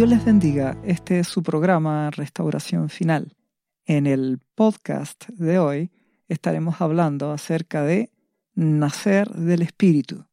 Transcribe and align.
Dios 0.00 0.08
les 0.08 0.24
bendiga. 0.24 0.78
Este 0.82 1.18
es 1.18 1.28
su 1.28 1.42
programa 1.42 2.10
Restauración 2.10 2.88
Final. 2.88 3.36
En 3.84 4.06
el 4.06 4.38
podcast 4.54 5.28
de 5.28 5.58
hoy 5.58 5.90
estaremos 6.26 6.80
hablando 6.80 7.32
acerca 7.32 7.82
de 7.82 8.10
nacer 8.54 9.28
del 9.28 9.60
Espíritu. 9.60 10.24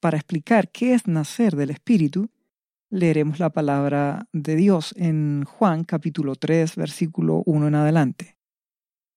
Para 0.00 0.16
explicar 0.16 0.72
qué 0.72 0.92
es 0.94 1.06
nacer 1.06 1.54
del 1.54 1.70
Espíritu, 1.70 2.30
leeremos 2.90 3.38
la 3.38 3.50
palabra 3.50 4.26
de 4.32 4.56
Dios 4.56 4.92
en 4.96 5.44
Juan 5.44 5.84
capítulo 5.84 6.34
3, 6.34 6.74
versículo 6.74 7.44
1 7.46 7.68
en 7.68 7.74
adelante. 7.76 8.36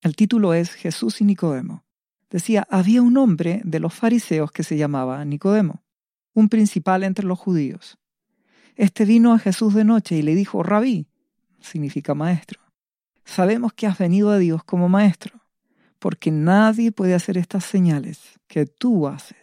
El 0.01 0.15
título 0.15 0.53
es 0.53 0.69
Jesús 0.69 1.19
y 1.19 1.25
Nicodemo. 1.25 1.83
Decía, 2.29 2.67
había 2.69 3.01
un 3.01 3.17
hombre 3.17 3.63
de 3.65 3.79
los 3.79 3.95
fariseos 3.95 4.51
que 4.51 4.61
se 4.61 4.77
llamaba 4.77 5.25
Nicodemo, 5.25 5.81
un 6.35 6.47
principal 6.47 7.03
entre 7.03 7.25
los 7.25 7.39
judíos. 7.39 7.98
Este 8.75 9.05
vino 9.05 9.33
a 9.33 9.39
Jesús 9.39 9.73
de 9.73 9.83
noche 9.83 10.15
y 10.15 10.21
le 10.21 10.35
dijo, 10.35 10.63
Rabí, 10.63 11.07
significa 11.59 12.13
maestro, 12.13 12.61
sabemos 13.25 13.73
que 13.73 13.87
has 13.87 13.97
venido 13.97 14.29
a 14.31 14.37
Dios 14.37 14.63
como 14.63 14.89
maestro, 14.89 15.41
porque 15.99 16.31
nadie 16.31 16.91
puede 16.91 17.13
hacer 17.13 17.37
estas 17.37 17.65
señales 17.65 18.39
que 18.47 18.65
tú 18.65 19.07
haces 19.07 19.37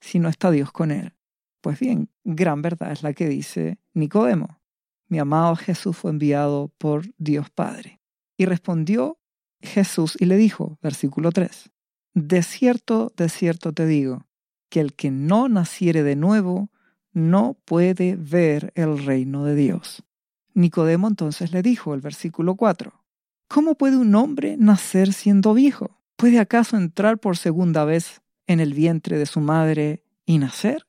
si 0.00 0.18
no 0.18 0.28
está 0.28 0.50
Dios 0.50 0.72
con 0.72 0.90
él. 0.90 1.12
Pues 1.60 1.80
bien, 1.80 2.10
gran 2.24 2.62
verdad 2.62 2.92
es 2.92 3.02
la 3.02 3.12
que 3.12 3.28
dice 3.28 3.78
Nicodemo. 3.94 4.60
Mi 5.08 5.18
amado 5.18 5.56
Jesús 5.56 5.96
fue 5.96 6.10
enviado 6.10 6.72
por 6.78 7.06
Dios 7.18 7.50
Padre. 7.50 8.00
Y 8.36 8.44
respondió 8.44 9.18
Jesús 9.60 10.16
y 10.18 10.26
le 10.26 10.36
dijo, 10.36 10.78
versículo 10.82 11.32
3, 11.32 11.70
De 12.14 12.42
cierto, 12.42 13.12
de 13.16 13.28
cierto 13.28 13.72
te 13.72 13.86
digo, 13.86 14.26
que 14.68 14.80
el 14.80 14.94
que 14.94 15.10
no 15.10 15.48
naciere 15.48 16.02
de 16.02 16.16
nuevo 16.16 16.70
no 17.16 17.56
puede 17.64 18.14
ver 18.14 18.72
el 18.74 19.02
reino 19.02 19.46
de 19.46 19.54
Dios. 19.54 20.02
Nicodemo 20.52 21.08
entonces 21.08 21.50
le 21.50 21.62
dijo, 21.62 21.94
el 21.94 22.02
versículo 22.02 22.56
4, 22.56 22.92
¿Cómo 23.48 23.74
puede 23.74 23.96
un 23.96 24.14
hombre 24.14 24.56
nacer 24.58 25.14
siendo 25.14 25.54
viejo? 25.54 25.98
¿Puede 26.16 26.38
acaso 26.38 26.76
entrar 26.76 27.18
por 27.18 27.38
segunda 27.38 27.86
vez 27.86 28.20
en 28.46 28.60
el 28.60 28.74
vientre 28.74 29.16
de 29.16 29.24
su 29.24 29.40
madre 29.40 30.04
y 30.26 30.36
nacer? 30.36 30.86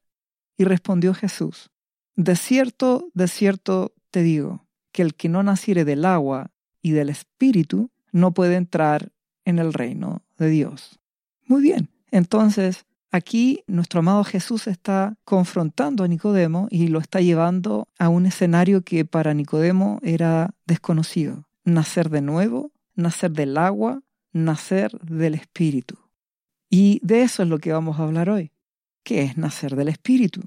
Y 0.58 0.66
respondió 0.66 1.14
Jesús, 1.14 1.70
De 2.18 2.36
cierto, 2.36 3.10
de 3.14 3.30
cierto 3.30 3.94
te 4.12 4.22
digo, 4.22 4.68
que 4.92 5.04
el 5.04 5.16
que 5.16 5.30
no 5.30 5.44
naciere 5.44 5.86
del 5.86 6.04
agua 6.04 6.52
y 6.82 6.92
del 6.92 7.08
espíritu 7.08 7.90
no 8.12 8.34
puede 8.34 8.56
entrar 8.56 9.14
en 9.46 9.60
el 9.60 9.72
reino 9.72 10.26
de 10.38 10.50
Dios. 10.50 11.00
Muy 11.46 11.62
bien, 11.62 11.90
entonces 12.12 12.86
Aquí 13.12 13.64
nuestro 13.68 14.00
amado 14.00 14.24
Jesús 14.26 14.68
está 14.68 15.18
confrontando 15.24 16.04
a 16.04 16.08
Nicodemo 16.08 16.68
y 16.70 16.88
lo 16.88 17.00
está 17.00 17.22
llevando 17.22 17.88
a 17.98 18.10
un 18.10 18.26
escenario 18.26 18.82
que 18.82 19.06
para 19.06 19.34
Nicodemo 19.34 20.00
era 20.04 20.54
desconocido. 20.66 21.48
Nacer 21.64 22.10
de 22.10 22.22
nuevo, 22.22 22.72
nacer 22.96 23.32
del 23.32 23.58
agua, 23.58 24.02
nacer 24.34 24.92
del 25.00 25.36
Espíritu. 25.36 25.98
Y 26.70 27.00
de 27.02 27.22
eso 27.22 27.44
es 27.44 27.50
lo 27.50 27.60
que 27.60 27.72
vamos 27.72 27.98
a 27.98 28.04
hablar 28.04 28.30
hoy. 28.30 28.52
¿Qué 29.04 29.24
es 29.24 29.38
nacer 29.38 29.78
del 29.78 29.88
Espíritu? 29.88 30.42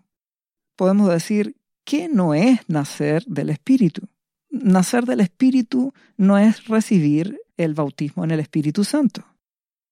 Podemos 0.77 1.09
decir, 1.09 1.57
¿qué 1.85 2.11
no 2.11 2.35
es 2.35 2.61
nacer 2.69 3.25
del 3.25 3.49
Espíritu? 3.49 4.03
Nacer 4.51 5.07
del 5.07 5.21
Espíritu 5.21 5.95
no 6.19 6.37
es 6.37 6.67
recibir 6.67 7.41
el 7.57 7.73
bautismo 7.73 8.25
en 8.25 8.33
el 8.33 8.41
Espíritu 8.41 8.85
Santo 8.85 9.25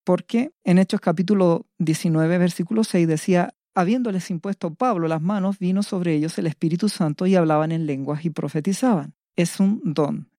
porque 0.09 0.53
en 0.65 0.79
Hechos 0.79 1.03
capítulo 1.03 1.67
19, 1.81 2.39
versículo 2.39 2.83
6 2.83 3.07
decía, 3.07 3.53
habiéndoles 3.75 4.31
impuesto 4.31 4.73
Pablo 4.73 5.07
las 5.07 5.21
manos, 5.21 5.59
vino 5.59 5.83
sobre 5.83 6.15
ellos 6.15 6.39
el 6.39 6.47
Espíritu 6.47 6.89
Santo 6.89 7.27
y 7.27 7.37
hablaban 7.37 7.73
en 7.73 7.85
lenguas 7.85 8.25
y 8.25 8.31
profetizaban. 8.31 9.13
Es 9.37 9.61
un 9.61 9.83
don. 9.85 10.31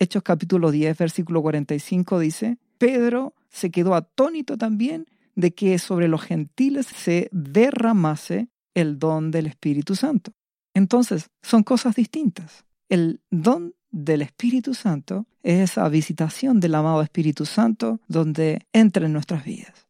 Hechos 0.00 0.24
capítulo 0.24 0.72
10, 0.72 0.98
versículo 0.98 1.40
45 1.40 2.18
dice, 2.18 2.58
Pedro 2.78 3.36
se 3.48 3.70
quedó 3.70 3.94
atónito 3.94 4.58
también 4.58 5.06
de 5.36 5.54
que 5.54 5.78
sobre 5.78 6.08
los 6.08 6.22
gentiles 6.22 6.86
se 6.86 7.28
derramase 7.30 8.48
el 8.74 8.98
don 8.98 9.30
del 9.30 9.46
Espíritu 9.46 9.94
Santo. 9.94 10.32
Entonces, 10.74 11.30
son 11.42 11.62
cosas 11.62 11.94
distintas. 11.94 12.64
El 12.88 13.20
don 13.30 13.76
del 13.92 14.22
Espíritu 14.22 14.74
Santo 14.74 15.26
es 15.42 15.70
esa 15.70 15.88
visitación 15.88 16.58
del 16.58 16.74
amado 16.74 17.02
Espíritu 17.02 17.46
Santo 17.46 18.00
donde 18.08 18.66
entra 18.72 19.06
en 19.06 19.12
nuestras 19.12 19.44
vidas. 19.44 19.86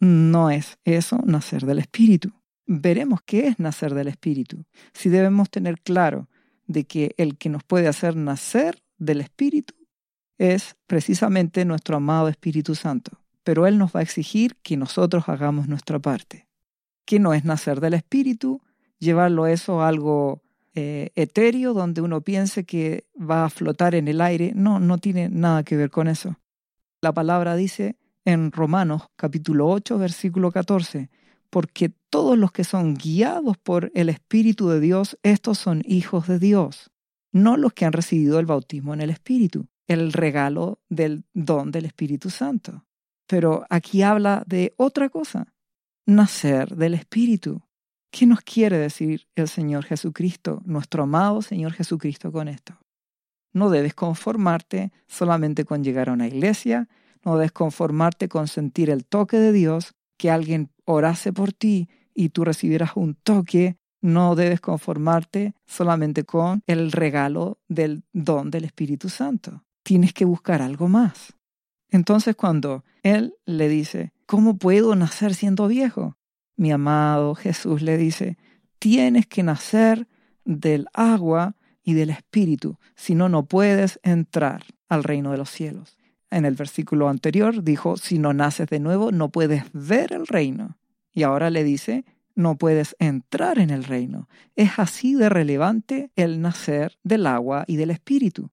No 0.00 0.50
es 0.50 0.78
eso 0.84 1.18
nacer 1.24 1.64
del 1.64 1.78
Espíritu. 1.78 2.32
Veremos 2.66 3.20
qué 3.24 3.46
es 3.46 3.58
nacer 3.58 3.94
del 3.94 4.08
Espíritu. 4.08 4.64
Si 4.92 5.08
debemos 5.08 5.50
tener 5.50 5.80
claro 5.80 6.28
de 6.66 6.84
que 6.84 7.14
el 7.16 7.38
que 7.38 7.48
nos 7.48 7.62
puede 7.62 7.88
hacer 7.88 8.16
nacer 8.16 8.82
del 8.98 9.20
Espíritu 9.20 9.74
es 10.38 10.76
precisamente 10.86 11.64
nuestro 11.64 11.96
amado 11.96 12.28
Espíritu 12.28 12.74
Santo. 12.74 13.20
Pero 13.44 13.66
Él 13.66 13.78
nos 13.78 13.94
va 13.94 14.00
a 14.00 14.02
exigir 14.02 14.56
que 14.62 14.76
nosotros 14.76 15.28
hagamos 15.28 15.68
nuestra 15.68 15.98
parte. 15.98 16.48
Que 17.04 17.20
no 17.20 17.34
es 17.34 17.44
nacer 17.44 17.80
del 17.80 17.94
Espíritu, 17.94 18.62
llevarlo 18.98 19.46
eso 19.46 19.82
a 19.82 19.88
algo 19.88 20.42
eh, 20.74 21.10
etéreo 21.14 21.72
donde 21.72 22.00
uno 22.00 22.20
piense 22.20 22.64
que 22.64 23.06
va 23.18 23.44
a 23.44 23.50
flotar 23.50 23.94
en 23.94 24.08
el 24.08 24.20
aire. 24.20 24.52
No, 24.54 24.80
no 24.80 24.98
tiene 24.98 25.28
nada 25.28 25.62
que 25.62 25.76
ver 25.76 25.90
con 25.90 26.08
eso. 26.08 26.36
La 27.00 27.12
palabra 27.12 27.56
dice 27.56 27.96
en 28.24 28.50
Romanos 28.52 29.08
capítulo 29.16 29.68
8, 29.68 29.98
versículo 29.98 30.50
14, 30.50 31.10
porque 31.50 31.92
todos 32.10 32.38
los 32.38 32.52
que 32.52 32.64
son 32.64 32.94
guiados 32.94 33.58
por 33.58 33.92
el 33.94 34.08
Espíritu 34.08 34.68
de 34.68 34.80
Dios, 34.80 35.18
estos 35.22 35.58
son 35.58 35.82
hijos 35.84 36.26
de 36.26 36.38
Dios, 36.38 36.90
no 37.32 37.56
los 37.56 37.72
que 37.72 37.84
han 37.84 37.92
recibido 37.92 38.38
el 38.38 38.46
bautismo 38.46 38.94
en 38.94 39.00
el 39.00 39.10
Espíritu, 39.10 39.66
el 39.86 40.12
regalo 40.12 40.80
del 40.88 41.24
don 41.34 41.70
del 41.70 41.84
Espíritu 41.84 42.30
Santo. 42.30 42.84
Pero 43.26 43.66
aquí 43.70 44.02
habla 44.02 44.42
de 44.46 44.74
otra 44.76 45.08
cosa, 45.08 45.52
nacer 46.06 46.76
del 46.76 46.94
Espíritu. 46.94 47.62
¿Qué 48.16 48.26
nos 48.26 48.42
quiere 48.42 48.78
decir 48.78 49.26
el 49.34 49.48
Señor 49.48 49.84
Jesucristo, 49.84 50.62
nuestro 50.64 51.02
amado 51.02 51.42
Señor 51.42 51.72
Jesucristo 51.72 52.30
con 52.30 52.46
esto? 52.46 52.78
No 53.52 53.70
debes 53.70 53.92
conformarte 53.92 54.92
solamente 55.08 55.64
con 55.64 55.82
llegar 55.82 56.08
a 56.08 56.12
una 56.12 56.28
iglesia, 56.28 56.88
no 57.24 57.34
debes 57.34 57.50
conformarte 57.50 58.28
con 58.28 58.46
sentir 58.46 58.88
el 58.88 59.04
toque 59.04 59.38
de 59.38 59.50
Dios, 59.50 59.94
que 60.16 60.30
alguien 60.30 60.70
orase 60.84 61.32
por 61.32 61.52
ti 61.52 61.88
y 62.14 62.28
tú 62.28 62.44
recibieras 62.44 62.92
un 62.94 63.16
toque, 63.16 63.78
no 64.00 64.36
debes 64.36 64.60
conformarte 64.60 65.56
solamente 65.66 66.22
con 66.22 66.62
el 66.68 66.92
regalo 66.92 67.58
del 67.66 68.04
don 68.12 68.52
del 68.52 68.62
Espíritu 68.62 69.08
Santo. 69.08 69.64
Tienes 69.82 70.12
que 70.12 70.24
buscar 70.24 70.62
algo 70.62 70.86
más. 70.86 71.34
Entonces 71.90 72.36
cuando 72.36 72.84
Él 73.02 73.34
le 73.44 73.68
dice, 73.68 74.12
¿cómo 74.24 74.56
puedo 74.56 74.94
nacer 74.94 75.34
siendo 75.34 75.66
viejo? 75.66 76.16
Mi 76.56 76.72
amado 76.72 77.34
Jesús 77.34 77.82
le 77.82 77.96
dice, 77.96 78.36
tienes 78.78 79.26
que 79.26 79.42
nacer 79.42 80.06
del 80.44 80.86
agua 80.92 81.56
y 81.82 81.94
del 81.94 82.10
espíritu, 82.10 82.78
si 82.94 83.14
no, 83.14 83.28
no 83.28 83.46
puedes 83.46 84.00
entrar 84.02 84.64
al 84.88 85.04
reino 85.04 85.30
de 85.30 85.38
los 85.38 85.50
cielos. 85.50 85.96
En 86.30 86.44
el 86.44 86.54
versículo 86.54 87.08
anterior 87.08 87.62
dijo, 87.62 87.96
si 87.96 88.18
no 88.18 88.32
naces 88.32 88.68
de 88.68 88.80
nuevo, 88.80 89.12
no 89.12 89.28
puedes 89.28 89.64
ver 89.72 90.12
el 90.12 90.26
reino. 90.26 90.78
Y 91.12 91.22
ahora 91.22 91.50
le 91.50 91.62
dice, 91.62 92.04
no 92.34 92.56
puedes 92.56 92.96
entrar 92.98 93.58
en 93.58 93.70
el 93.70 93.84
reino. 93.84 94.28
Es 94.56 94.78
así 94.78 95.14
de 95.14 95.28
relevante 95.28 96.10
el 96.16 96.40
nacer 96.40 96.98
del 97.04 97.26
agua 97.26 97.64
y 97.68 97.76
del 97.76 97.90
espíritu. 97.90 98.50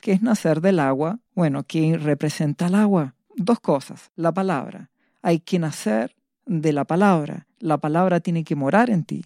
¿Qué 0.00 0.12
es 0.12 0.22
nacer 0.22 0.60
del 0.60 0.78
agua? 0.78 1.20
Bueno, 1.34 1.64
¿qué 1.64 1.98
representa 1.98 2.68
el 2.68 2.74
agua? 2.74 3.14
Dos 3.34 3.60
cosas. 3.60 4.10
La 4.14 4.32
palabra. 4.32 4.90
Hay 5.20 5.40
que 5.40 5.58
nacer 5.58 6.16
de 6.46 6.72
la 6.72 6.84
palabra. 6.84 7.46
La 7.58 7.78
palabra 7.78 8.20
tiene 8.20 8.44
que 8.44 8.56
morar 8.56 8.88
en 8.90 9.04
ti. 9.04 9.24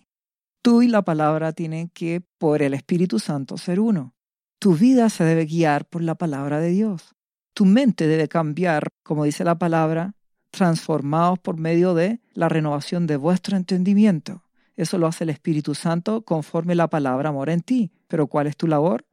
Tú 0.62 0.82
y 0.82 0.88
la 0.88 1.02
palabra 1.02 1.52
tienen 1.52 1.88
que, 1.88 2.22
por 2.38 2.62
el 2.62 2.74
Espíritu 2.74 3.18
Santo, 3.18 3.56
ser 3.56 3.80
uno. 3.80 4.14
Tu 4.58 4.74
vida 4.74 5.08
se 5.08 5.24
debe 5.24 5.46
guiar 5.46 5.86
por 5.86 6.02
la 6.02 6.16
palabra 6.16 6.60
de 6.60 6.70
Dios. 6.70 7.14
Tu 7.54 7.64
mente 7.64 8.06
debe 8.06 8.28
cambiar, 8.28 8.88
como 9.02 9.24
dice 9.24 9.44
la 9.44 9.58
palabra, 9.58 10.14
transformados 10.50 11.38
por 11.38 11.56
medio 11.56 11.94
de 11.94 12.20
la 12.34 12.48
renovación 12.48 13.06
de 13.06 13.16
vuestro 13.16 13.56
entendimiento. 13.56 14.44
Eso 14.76 14.98
lo 14.98 15.06
hace 15.06 15.24
el 15.24 15.30
Espíritu 15.30 15.74
Santo 15.74 16.22
conforme 16.22 16.74
la 16.74 16.88
palabra 16.88 17.32
mora 17.32 17.52
en 17.52 17.60
ti. 17.60 17.92
Pero 18.08 18.26
¿cuál 18.26 18.46
es 18.46 18.56
tu 18.56 18.66
labor? 18.66 19.06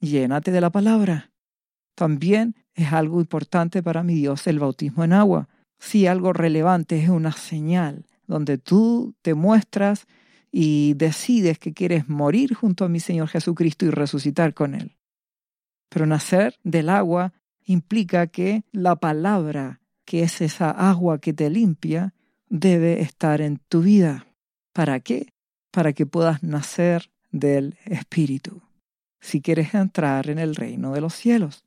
Llénate 0.00 0.50
de 0.50 0.60
la 0.60 0.70
palabra. 0.70 1.32
También 1.94 2.54
es 2.74 2.92
algo 2.92 3.20
importante 3.20 3.82
para 3.82 4.02
mi 4.02 4.14
Dios 4.14 4.46
el 4.46 4.60
bautismo 4.60 5.02
en 5.04 5.12
agua 5.12 5.48
si 5.78 6.06
algo 6.06 6.32
relevante 6.32 7.02
es 7.02 7.08
una 7.08 7.32
señal 7.32 8.06
donde 8.26 8.58
tú 8.58 9.14
te 9.22 9.34
muestras 9.34 10.06
y 10.52 10.94
decides 10.94 11.58
que 11.58 11.72
quieres 11.72 12.08
morir 12.08 12.54
junto 12.54 12.84
a 12.84 12.88
mi 12.88 13.00
Señor 13.00 13.28
Jesucristo 13.28 13.86
y 13.86 13.90
resucitar 13.90 14.54
con 14.54 14.74
Él. 14.74 14.96
Pero 15.88 16.06
nacer 16.06 16.54
del 16.62 16.90
agua 16.90 17.32
implica 17.64 18.26
que 18.26 18.64
la 18.72 18.96
palabra, 18.96 19.80
que 20.04 20.22
es 20.22 20.40
esa 20.40 20.70
agua 20.70 21.18
que 21.18 21.32
te 21.32 21.50
limpia, 21.50 22.14
debe 22.48 23.00
estar 23.00 23.40
en 23.40 23.58
tu 23.68 23.82
vida. 23.82 24.26
¿Para 24.72 25.00
qué? 25.00 25.32
Para 25.70 25.92
que 25.92 26.06
puedas 26.06 26.42
nacer 26.42 27.10
del 27.30 27.76
Espíritu. 27.84 28.62
si 29.20 29.42
quieres 29.42 29.74
entrar 29.74 30.30
en 30.30 30.38
el 30.38 30.54
reino 30.54 30.92
de 30.92 31.00
los 31.00 31.12
cielos. 31.12 31.64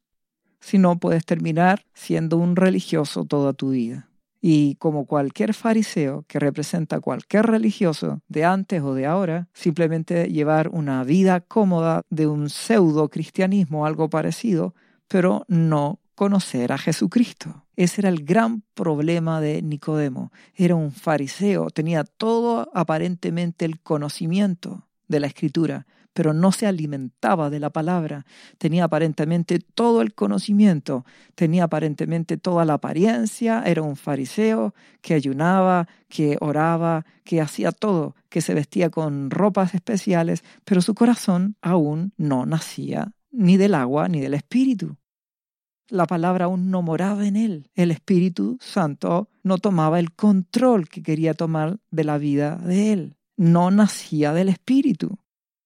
Si 0.61 0.77
no, 0.77 0.99
puedes 0.99 1.25
terminar 1.25 1.83
siendo 1.93 2.37
un 2.37 2.55
religioso 2.55 3.25
toda 3.25 3.53
tu 3.53 3.71
vida. 3.71 4.07
Y 4.39 4.75
como 4.75 5.05
cualquier 5.05 5.53
fariseo 5.53 6.25
que 6.27 6.39
representa 6.39 6.99
cualquier 6.99 7.45
religioso 7.45 8.21
de 8.27 8.45
antes 8.45 8.81
o 8.81 8.95
de 8.95 9.05
ahora, 9.05 9.49
simplemente 9.53 10.31
llevar 10.31 10.69
una 10.69 11.03
vida 11.03 11.41
cómoda 11.41 12.01
de 12.09 12.25
un 12.25 12.49
pseudo 12.49 13.09
cristianismo, 13.09 13.85
algo 13.85 14.09
parecido, 14.09 14.73
pero 15.07 15.45
no 15.47 15.99
conocer 16.15 16.71
a 16.71 16.77
Jesucristo. 16.77 17.65
Ese 17.75 18.01
era 18.01 18.09
el 18.09 18.23
gran 18.23 18.63
problema 18.73 19.41
de 19.41 19.61
Nicodemo. 19.61 20.31
Era 20.55 20.75
un 20.75 20.91
fariseo, 20.91 21.69
tenía 21.69 22.03
todo 22.03 22.69
aparentemente 22.73 23.65
el 23.65 23.79
conocimiento 23.79 24.87
de 25.07 25.19
la 25.19 25.27
escritura, 25.27 25.85
pero 26.13 26.33
no 26.33 26.51
se 26.51 26.67
alimentaba 26.67 27.49
de 27.49 27.59
la 27.59 27.69
palabra. 27.69 28.25
Tenía 28.57 28.85
aparentemente 28.85 29.59
todo 29.59 30.01
el 30.01 30.13
conocimiento, 30.13 31.05
tenía 31.35 31.65
aparentemente 31.65 32.37
toda 32.37 32.65
la 32.65 32.73
apariencia, 32.73 33.63
era 33.65 33.81
un 33.81 33.95
fariseo 33.95 34.73
que 35.01 35.13
ayunaba, 35.13 35.87
que 36.09 36.37
oraba, 36.41 37.05
que 37.23 37.41
hacía 37.41 37.71
todo, 37.71 38.15
que 38.29 38.41
se 38.41 38.53
vestía 38.53 38.89
con 38.89 39.29
ropas 39.29 39.73
especiales, 39.73 40.43
pero 40.65 40.81
su 40.81 40.95
corazón 40.95 41.55
aún 41.61 42.13
no 42.17 42.45
nacía 42.45 43.13
ni 43.31 43.57
del 43.57 43.75
agua 43.75 44.09
ni 44.09 44.19
del 44.19 44.33
espíritu. 44.33 44.97
La 45.87 46.07
palabra 46.07 46.45
aún 46.45 46.71
no 46.71 46.81
moraba 46.81 47.27
en 47.27 47.35
él. 47.35 47.69
El 47.75 47.91
Espíritu 47.91 48.57
Santo 48.61 49.29
no 49.43 49.57
tomaba 49.57 49.99
el 49.99 50.13
control 50.13 50.87
que 50.87 51.03
quería 51.03 51.33
tomar 51.33 51.79
de 51.91 52.05
la 52.05 52.17
vida 52.17 52.55
de 52.55 52.93
él. 52.93 53.17
No 53.35 53.71
nacía 53.71 54.31
del 54.31 54.47
Espíritu 54.47 55.20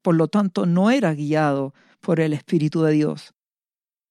por 0.05 0.13
lo 0.13 0.27
tanto 0.27 0.67
no 0.67 0.91
era 0.91 1.15
guiado 1.15 1.73
por 1.99 2.19
el 2.19 2.33
Espíritu 2.33 2.83
de 2.83 2.91
Dios. 2.91 3.33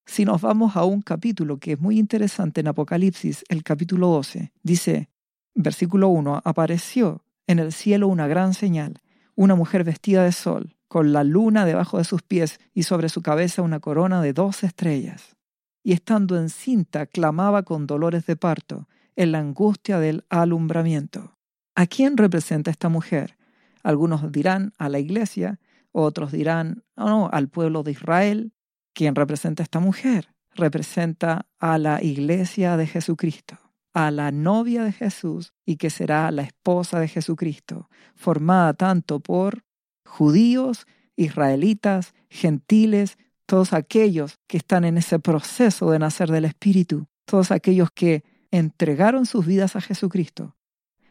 Si 0.06 0.24
nos 0.24 0.40
vamos 0.40 0.74
a 0.74 0.82
un 0.82 1.02
capítulo 1.02 1.58
que 1.58 1.74
es 1.74 1.80
muy 1.80 2.00
interesante 2.00 2.62
en 2.62 2.66
Apocalipsis, 2.66 3.44
el 3.48 3.62
capítulo 3.62 4.08
12, 4.08 4.50
dice, 4.64 5.08
versículo 5.54 6.08
1, 6.08 6.42
apareció 6.44 7.22
en 7.46 7.60
el 7.60 7.72
cielo 7.72 8.08
una 8.08 8.26
gran 8.26 8.54
señal, 8.54 9.02
una 9.36 9.54
mujer 9.54 9.84
vestida 9.84 10.24
de 10.24 10.32
sol, 10.32 10.74
con 10.88 11.12
la 11.12 11.22
luna 11.22 11.64
debajo 11.64 11.98
de 11.98 12.04
sus 12.04 12.22
pies 12.22 12.58
y 12.72 12.82
sobre 12.82 13.08
su 13.08 13.22
cabeza 13.22 13.62
una 13.62 13.78
corona 13.78 14.20
de 14.20 14.32
dos 14.32 14.64
estrellas. 14.64 15.36
Y 15.84 15.92
estando 15.92 16.36
encinta, 16.36 17.06
clamaba 17.06 17.62
con 17.62 17.86
dolores 17.86 18.26
de 18.26 18.34
parto, 18.34 18.88
en 19.14 19.30
la 19.30 19.38
angustia 19.38 20.00
del 20.00 20.24
alumbramiento. 20.28 21.38
¿A 21.76 21.86
quién 21.86 22.16
representa 22.16 22.72
esta 22.72 22.88
mujer? 22.88 23.36
Algunos 23.84 24.32
dirán 24.32 24.72
a 24.78 24.88
la 24.88 24.98
iglesia, 24.98 25.60
otros 25.94 26.32
dirán, 26.32 26.82
oh, 26.96 27.08
no, 27.08 27.30
al 27.32 27.48
pueblo 27.48 27.84
de 27.84 27.92
Israel. 27.92 28.52
¿Quién 28.92 29.14
representa 29.14 29.62
a 29.62 29.64
esta 29.64 29.78
mujer? 29.78 30.34
Representa 30.54 31.46
a 31.58 31.78
la 31.78 32.02
iglesia 32.02 32.76
de 32.76 32.86
Jesucristo, 32.86 33.58
a 33.92 34.10
la 34.10 34.32
novia 34.32 34.82
de 34.82 34.92
Jesús 34.92 35.54
y 35.64 35.76
que 35.76 35.90
será 35.90 36.30
la 36.32 36.42
esposa 36.42 36.98
de 36.98 37.08
Jesucristo, 37.08 37.88
formada 38.16 38.74
tanto 38.74 39.20
por 39.20 39.64
judíos, 40.04 40.86
israelitas, 41.16 42.12
gentiles, 42.28 43.16
todos 43.46 43.72
aquellos 43.72 44.38
que 44.48 44.56
están 44.56 44.84
en 44.84 44.98
ese 44.98 45.20
proceso 45.20 45.90
de 45.90 46.00
nacer 46.00 46.30
del 46.30 46.44
Espíritu, 46.44 47.06
todos 47.24 47.52
aquellos 47.52 47.90
que 47.92 48.24
entregaron 48.50 49.26
sus 49.26 49.46
vidas 49.46 49.76
a 49.76 49.80
Jesucristo. 49.80 50.56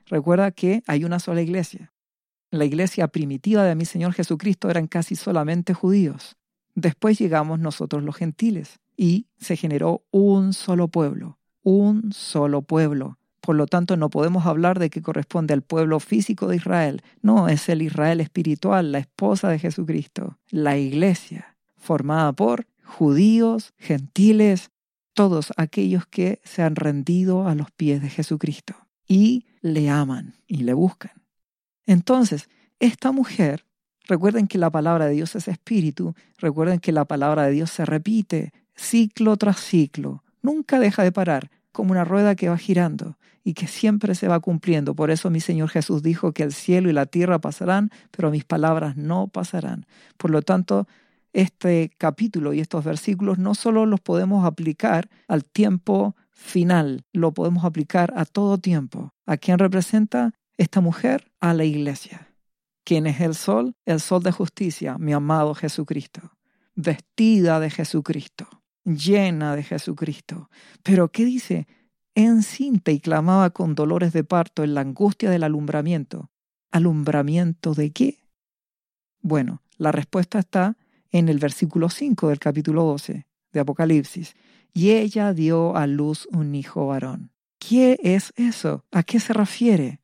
Recuerda 0.07 0.51
que 0.51 0.83
hay 0.87 1.05
una 1.05 1.19
sola 1.19 1.41
iglesia, 1.41 1.92
la 2.53 2.65
iglesia 2.65 3.07
primitiva 3.07 3.63
de 3.63 3.73
mi 3.73 3.83
Señor 3.83 4.13
Jesucristo 4.13 4.69
eran 4.69 4.85
casi 4.85 5.15
solamente 5.15 5.73
judíos. 5.73 6.37
Después 6.75 7.17
llegamos 7.17 7.59
nosotros 7.59 8.03
los 8.03 8.15
gentiles 8.15 8.79
y 8.95 9.25
se 9.37 9.57
generó 9.57 10.05
un 10.11 10.53
solo 10.53 10.87
pueblo, 10.87 11.39
un 11.63 12.13
solo 12.13 12.61
pueblo. 12.61 13.17
Por 13.41 13.55
lo 13.55 13.65
tanto, 13.65 13.97
no 13.97 14.11
podemos 14.11 14.45
hablar 14.45 14.77
de 14.77 14.91
que 14.91 15.01
corresponde 15.01 15.55
al 15.55 15.63
pueblo 15.63 15.99
físico 15.99 16.47
de 16.47 16.57
Israel. 16.57 17.01
No, 17.23 17.49
es 17.49 17.67
el 17.69 17.81
Israel 17.81 18.21
espiritual, 18.21 18.91
la 18.91 18.99
esposa 18.99 19.49
de 19.49 19.57
Jesucristo, 19.57 20.37
la 20.51 20.77
iglesia, 20.77 21.57
formada 21.75 22.33
por 22.33 22.67
judíos, 22.83 23.73
gentiles, 23.79 24.69
todos 25.15 25.53
aquellos 25.57 26.05
que 26.05 26.39
se 26.43 26.61
han 26.61 26.75
rendido 26.75 27.47
a 27.47 27.55
los 27.55 27.71
pies 27.71 28.01
de 28.03 28.09
Jesucristo 28.09 28.75
y 29.07 29.47
le 29.61 29.89
aman 29.89 30.35
y 30.47 30.57
le 30.57 30.73
buscan. 30.73 31.22
Entonces, 31.85 32.49
esta 32.79 33.11
mujer, 33.11 33.65
recuerden 34.05 34.47
que 34.47 34.57
la 34.57 34.69
palabra 34.69 35.05
de 35.05 35.13
Dios 35.13 35.35
es 35.35 35.47
espíritu, 35.47 36.15
recuerden 36.37 36.79
que 36.79 36.91
la 36.91 37.05
palabra 37.05 37.43
de 37.43 37.51
Dios 37.51 37.71
se 37.71 37.85
repite 37.85 38.51
ciclo 38.75 39.37
tras 39.37 39.59
ciclo, 39.59 40.23
nunca 40.41 40.79
deja 40.79 41.03
de 41.03 41.11
parar, 41.11 41.49
como 41.71 41.91
una 41.91 42.05
rueda 42.05 42.35
que 42.35 42.49
va 42.49 42.57
girando 42.57 43.17
y 43.43 43.53
que 43.53 43.67
siempre 43.67 44.15
se 44.15 44.27
va 44.27 44.39
cumpliendo. 44.39 44.95
Por 44.95 45.11
eso 45.11 45.29
mi 45.29 45.41
Señor 45.41 45.69
Jesús 45.69 46.01
dijo 46.01 46.31
que 46.31 46.43
el 46.43 46.53
cielo 46.53 46.89
y 46.89 46.93
la 46.93 47.05
tierra 47.05 47.39
pasarán, 47.39 47.89
pero 48.11 48.31
mis 48.31 48.45
palabras 48.45 48.95
no 48.95 49.27
pasarán. 49.27 49.85
Por 50.17 50.31
lo 50.31 50.41
tanto, 50.41 50.87
este 51.33 51.91
capítulo 51.97 52.53
y 52.53 52.59
estos 52.59 52.85
versículos 52.85 53.39
no 53.39 53.55
solo 53.55 53.85
los 53.85 53.99
podemos 53.99 54.45
aplicar 54.45 55.09
al 55.27 55.43
tiempo 55.43 56.15
final, 56.31 57.03
lo 57.11 57.33
podemos 57.33 57.65
aplicar 57.65 58.13
a 58.15 58.25
todo 58.25 58.57
tiempo. 58.57 59.13
¿A 59.25 59.37
quién 59.37 59.57
representa? 59.57 60.33
Esta 60.57 60.81
mujer 60.81 61.31
a 61.39 61.53
la 61.53 61.63
iglesia. 61.65 62.33
¿Quién 62.83 63.07
es 63.07 63.21
el 63.21 63.35
sol? 63.35 63.75
El 63.85 63.99
sol 63.99 64.23
de 64.23 64.31
justicia, 64.31 64.97
mi 64.97 65.13
amado 65.13 65.55
Jesucristo. 65.55 66.21
Vestida 66.75 67.59
de 67.59 67.69
Jesucristo, 67.69 68.47
llena 68.83 69.55
de 69.55 69.63
Jesucristo. 69.63 70.49
Pero 70.81 71.11
¿qué 71.11 71.25
dice? 71.25 71.67
Encinta 72.15 72.91
y 72.91 72.99
clamaba 72.99 73.51
con 73.51 73.75
dolores 73.75 74.11
de 74.13 74.23
parto 74.23 74.63
en 74.63 74.73
la 74.73 74.81
angustia 74.81 75.29
del 75.29 75.43
alumbramiento. 75.43 76.29
¿Alumbramiento 76.71 77.73
de 77.73 77.91
qué? 77.91 78.19
Bueno, 79.21 79.61
la 79.77 79.91
respuesta 79.91 80.39
está 80.39 80.77
en 81.11 81.29
el 81.29 81.39
versículo 81.39 81.89
5 81.89 82.29
del 82.29 82.39
capítulo 82.39 82.83
12 82.83 83.27
de 83.51 83.59
Apocalipsis. 83.59 84.35
Y 84.73 84.91
ella 84.91 85.33
dio 85.33 85.77
a 85.77 85.87
luz 85.87 86.27
un 86.31 86.55
hijo 86.55 86.87
varón. 86.87 87.31
¿Qué 87.59 87.97
es 88.03 88.33
eso? 88.35 88.83
¿A 88.91 89.03
qué 89.03 89.19
se 89.19 89.31
refiere? 89.31 90.01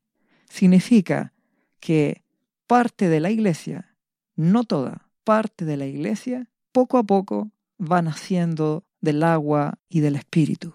Significa 0.50 1.34
que 1.80 2.24
parte 2.68 3.08
de 3.08 3.20
la 3.20 3.32
iglesia, 3.32 3.96
no 4.36 4.64
toda, 4.64 5.10
parte 5.24 5.66
de 5.66 5.78
la 5.78 5.86
iglesia, 5.86 6.50
poco 6.72 6.98
a 6.98 7.04
poco 7.04 7.52
va 7.80 8.02
naciendo 8.02 8.84
del 9.00 9.24
agua 9.24 9.80
y 9.88 10.02
del 10.02 10.16
espíritu. 10.16 10.74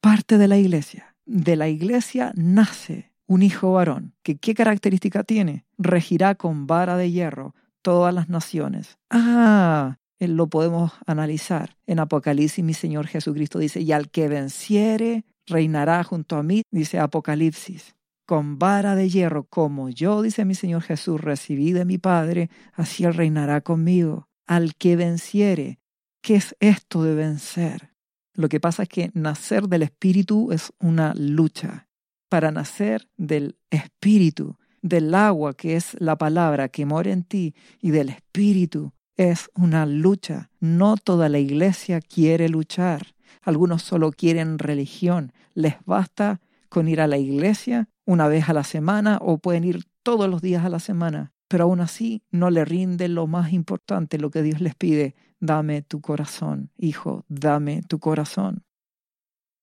Parte 0.00 0.36
de 0.36 0.48
la 0.48 0.58
iglesia. 0.58 1.16
De 1.24 1.56
la 1.56 1.68
iglesia 1.68 2.32
nace 2.34 3.12
un 3.26 3.42
hijo 3.42 3.72
varón, 3.72 4.14
que 4.22 4.36
qué 4.36 4.54
característica 4.54 5.22
tiene? 5.22 5.64
Regirá 5.78 6.34
con 6.34 6.66
vara 6.66 6.96
de 6.96 7.10
hierro 7.10 7.54
todas 7.80 8.12
las 8.12 8.28
naciones. 8.28 8.98
Ah, 9.08 9.96
lo 10.18 10.48
podemos 10.48 10.92
analizar. 11.06 11.76
En 11.86 11.98
Apocalipsis 11.98 12.64
mi 12.64 12.74
Señor 12.74 13.06
Jesucristo 13.06 13.58
dice, 13.58 13.80
y 13.80 13.92
al 13.92 14.10
que 14.10 14.28
venciere, 14.28 15.24
reinará 15.46 16.04
junto 16.04 16.36
a 16.36 16.42
mí, 16.42 16.62
dice 16.70 16.98
Apocalipsis 16.98 17.94
con 18.26 18.58
vara 18.58 18.94
de 18.94 19.08
hierro, 19.08 19.44
como 19.44 19.88
yo, 19.88 20.22
dice 20.22 20.44
mi 20.44 20.54
Señor 20.54 20.82
Jesús, 20.82 21.20
recibí 21.20 21.72
de 21.72 21.84
mi 21.84 21.98
Padre, 21.98 22.50
así 22.72 23.04
Él 23.04 23.14
reinará 23.14 23.60
conmigo. 23.60 24.28
Al 24.46 24.74
que 24.74 24.96
venciere, 24.96 25.80
¿qué 26.20 26.36
es 26.36 26.56
esto 26.60 27.02
de 27.02 27.14
vencer? 27.14 27.92
Lo 28.34 28.48
que 28.48 28.60
pasa 28.60 28.84
es 28.84 28.88
que 28.88 29.10
nacer 29.14 29.68
del 29.68 29.82
Espíritu 29.82 30.52
es 30.52 30.72
una 30.78 31.14
lucha. 31.14 31.88
Para 32.28 32.50
nacer 32.50 33.08
del 33.16 33.58
Espíritu, 33.70 34.56
del 34.80 35.14
agua 35.14 35.54
que 35.54 35.76
es 35.76 35.96
la 36.00 36.16
palabra 36.16 36.68
que 36.68 36.86
mora 36.86 37.12
en 37.12 37.24
ti 37.24 37.54
y 37.80 37.90
del 37.90 38.08
Espíritu, 38.08 38.92
es 39.16 39.50
una 39.54 39.84
lucha. 39.84 40.50
No 40.60 40.96
toda 40.96 41.28
la 41.28 41.38
iglesia 41.38 42.00
quiere 42.00 42.48
luchar. 42.48 43.14
Algunos 43.42 43.82
solo 43.82 44.12
quieren 44.12 44.58
religión. 44.58 45.32
Les 45.54 45.74
basta 45.84 46.40
con 46.68 46.88
ir 46.88 47.00
a 47.00 47.06
la 47.06 47.18
iglesia 47.18 47.88
una 48.04 48.28
vez 48.28 48.48
a 48.48 48.52
la 48.52 48.64
semana 48.64 49.18
o 49.20 49.38
pueden 49.38 49.64
ir 49.64 49.84
todos 50.02 50.28
los 50.28 50.42
días 50.42 50.64
a 50.64 50.68
la 50.68 50.80
semana, 50.80 51.32
pero 51.48 51.64
aún 51.64 51.80
así 51.80 52.22
no 52.30 52.50
le 52.50 52.64
rinde 52.64 53.08
lo 53.08 53.26
más 53.26 53.52
importante, 53.52 54.18
lo 54.18 54.30
que 54.30 54.42
Dios 54.42 54.60
les 54.60 54.74
pide, 54.74 55.14
dame 55.38 55.82
tu 55.82 56.00
corazón, 56.00 56.70
hijo, 56.76 57.24
dame 57.28 57.82
tu 57.82 57.98
corazón. 57.98 58.64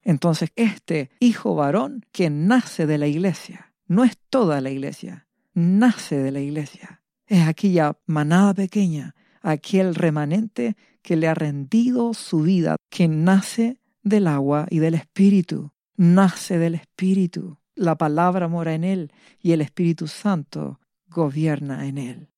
Entonces, 0.02 0.52
este 0.56 1.10
hijo 1.20 1.56
varón 1.56 2.06
que 2.12 2.30
nace 2.30 2.86
de 2.86 2.98
la 2.98 3.08
iglesia, 3.08 3.74
no 3.88 4.04
es 4.04 4.18
toda 4.30 4.62
la 4.62 4.70
iglesia, 4.70 5.28
nace 5.54 6.18
de 6.18 6.32
la 6.32 6.40
iglesia. 6.40 7.02
Es 7.28 7.48
aquella 7.48 7.98
manada 8.06 8.54
pequeña, 8.54 9.16
aquel 9.42 9.96
remanente 9.96 10.76
que 11.02 11.16
le 11.16 11.28
ha 11.28 11.34
rendido 11.34 12.14
su 12.14 12.42
vida, 12.42 12.76
que 12.90 13.08
nace 13.08 13.82
del 14.04 14.28
agua 14.28 14.68
y 14.70 14.80
del 14.80 14.96
espíritu, 14.96 15.72
nace 15.96 16.58
del 16.58 16.76
espíritu 16.76 17.59
la 17.80 17.96
palabra 17.96 18.50
mora 18.50 18.74
en 18.74 18.84
él 18.84 19.12
y 19.42 19.54
el 19.54 19.62
Espíritu 19.62 20.08
Santo 20.08 20.80
gobierna 21.08 21.88
en 21.88 21.98
él. 21.98 22.30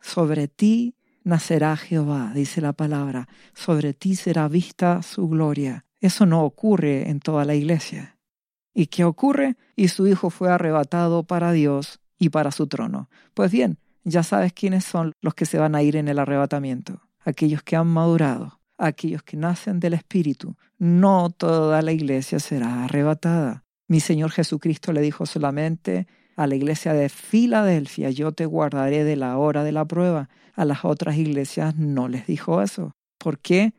Sobre 0.00 0.48
ti 0.48 0.96
nacerá 1.22 1.76
Jehová, 1.76 2.32
dice 2.34 2.60
la 2.60 2.72
palabra, 2.72 3.28
sobre 3.54 3.94
ti 3.94 4.16
será 4.16 4.48
vista 4.48 5.02
su 5.02 5.28
gloria. 5.28 5.84
Eso 6.00 6.26
no 6.26 6.42
ocurre 6.42 7.08
en 7.10 7.20
toda 7.20 7.44
la 7.44 7.54
iglesia. 7.54 8.18
¿Y 8.74 8.86
qué 8.86 9.04
ocurre? 9.04 9.56
Y 9.76 9.88
su 9.88 10.06
hijo 10.08 10.30
fue 10.30 10.50
arrebatado 10.50 11.22
para 11.22 11.52
Dios 11.52 12.00
y 12.18 12.30
para 12.30 12.50
su 12.50 12.66
trono. 12.66 13.08
Pues 13.34 13.52
bien, 13.52 13.78
ya 14.02 14.24
sabes 14.24 14.52
quiénes 14.52 14.84
son 14.84 15.12
los 15.20 15.34
que 15.34 15.46
se 15.46 15.58
van 15.58 15.76
a 15.76 15.82
ir 15.82 15.94
en 15.94 16.08
el 16.08 16.18
arrebatamiento. 16.18 17.02
Aquellos 17.20 17.62
que 17.62 17.76
han 17.76 17.86
madurado, 17.86 18.60
aquellos 18.78 19.22
que 19.22 19.36
nacen 19.36 19.78
del 19.78 19.94
Espíritu. 19.94 20.56
No 20.78 21.30
toda 21.30 21.82
la 21.82 21.92
iglesia 21.92 22.40
será 22.40 22.84
arrebatada. 22.84 23.64
Mi 23.88 24.00
Señor 24.00 24.30
Jesucristo 24.30 24.92
le 24.92 25.00
dijo 25.00 25.24
solamente 25.24 26.06
a 26.36 26.46
la 26.46 26.54
iglesia 26.54 26.92
de 26.92 27.08
Filadelfia, 27.08 28.10
yo 28.10 28.32
te 28.32 28.46
guardaré 28.46 29.02
de 29.02 29.16
la 29.16 29.38
hora 29.38 29.64
de 29.64 29.72
la 29.72 29.86
prueba. 29.86 30.28
A 30.54 30.64
las 30.64 30.84
otras 30.84 31.16
iglesias 31.16 31.74
no 31.76 32.06
les 32.06 32.26
dijo 32.26 32.62
eso. 32.62 32.94
¿Por 33.16 33.38
qué? 33.38 33.72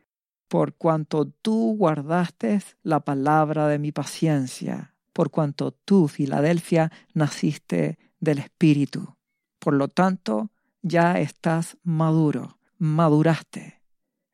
Por 0.48 0.74
cuanto 0.74 1.26
tú 1.26 1.76
guardaste 1.78 2.60
la 2.82 3.00
palabra 3.00 3.68
de 3.68 3.78
mi 3.78 3.92
paciencia, 3.92 4.94
por 5.12 5.30
cuanto 5.30 5.70
tú, 5.70 6.08
Filadelfia, 6.08 6.90
naciste 7.14 7.98
del 8.18 8.38
Espíritu. 8.38 9.16
Por 9.60 9.74
lo 9.74 9.86
tanto, 9.86 10.50
ya 10.82 11.20
estás 11.20 11.76
maduro, 11.84 12.58
maduraste. 12.78 13.80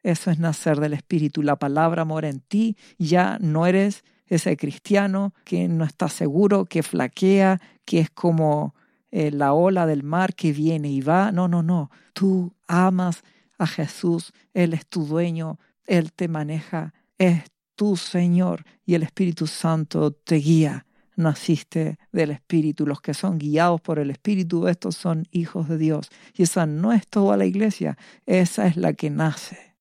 Eso 0.02 0.30
es 0.30 0.38
nacer 0.38 0.80
del 0.80 0.94
Espíritu. 0.94 1.42
La 1.42 1.56
palabra 1.56 2.04
mora 2.04 2.28
en 2.28 2.40
ti, 2.40 2.76
ya 2.98 3.38
no 3.40 3.66
eres 3.66 4.04
ese 4.26 4.56
cristiano 4.56 5.34
que 5.44 5.68
no 5.68 5.84
está 5.84 6.08
seguro, 6.08 6.64
que 6.64 6.82
flaquea, 6.82 7.60
que 7.84 8.00
es 8.00 8.10
como 8.10 8.74
eh, 9.10 9.30
la 9.30 9.52
ola 9.52 9.86
del 9.86 10.02
mar 10.02 10.34
que 10.34 10.52
viene 10.52 10.90
y 10.90 11.00
va. 11.00 11.32
No, 11.32 11.48
no, 11.48 11.62
no. 11.62 11.90
Tú 12.12 12.52
amas 12.66 13.22
a 13.58 13.66
Jesús, 13.66 14.32
Él 14.52 14.74
es 14.74 14.86
tu 14.86 15.04
dueño, 15.04 15.58
Él 15.86 16.12
te 16.12 16.28
maneja, 16.28 16.92
es 17.18 17.44
tu 17.76 17.96
Señor 17.96 18.64
y 18.84 18.94
el 18.94 19.02
Espíritu 19.02 19.46
Santo 19.46 20.12
te 20.12 20.36
guía. 20.36 20.86
Naciste 21.18 21.98
del 22.12 22.30
Espíritu. 22.30 22.84
Los 22.86 23.00
que 23.00 23.14
son 23.14 23.38
guiados 23.38 23.80
por 23.80 23.98
el 23.98 24.10
Espíritu, 24.10 24.68
estos 24.68 24.96
son 24.96 25.26
hijos 25.30 25.66
de 25.66 25.78
Dios. 25.78 26.10
Y 26.34 26.42
esa 26.42 26.66
no 26.66 26.92
es 26.92 27.06
toda 27.06 27.38
la 27.38 27.46
iglesia, 27.46 27.96
esa 28.26 28.66
es 28.66 28.76
la 28.76 28.92
que 28.92 29.08
nace. 29.08 29.76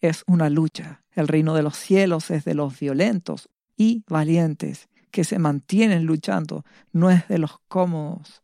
Es 0.00 0.24
una 0.26 0.50
lucha 0.50 1.01
el 1.14 1.28
reino 1.28 1.54
de 1.54 1.62
los 1.62 1.76
cielos 1.76 2.30
es 2.30 2.44
de 2.44 2.54
los 2.54 2.78
violentos 2.78 3.48
y 3.76 4.04
valientes, 4.08 4.88
que 5.10 5.24
se 5.24 5.38
mantienen 5.38 6.04
luchando, 6.04 6.64
no 6.92 7.10
es 7.10 7.28
de 7.28 7.38
los 7.38 7.58
cómodos. 7.68 8.42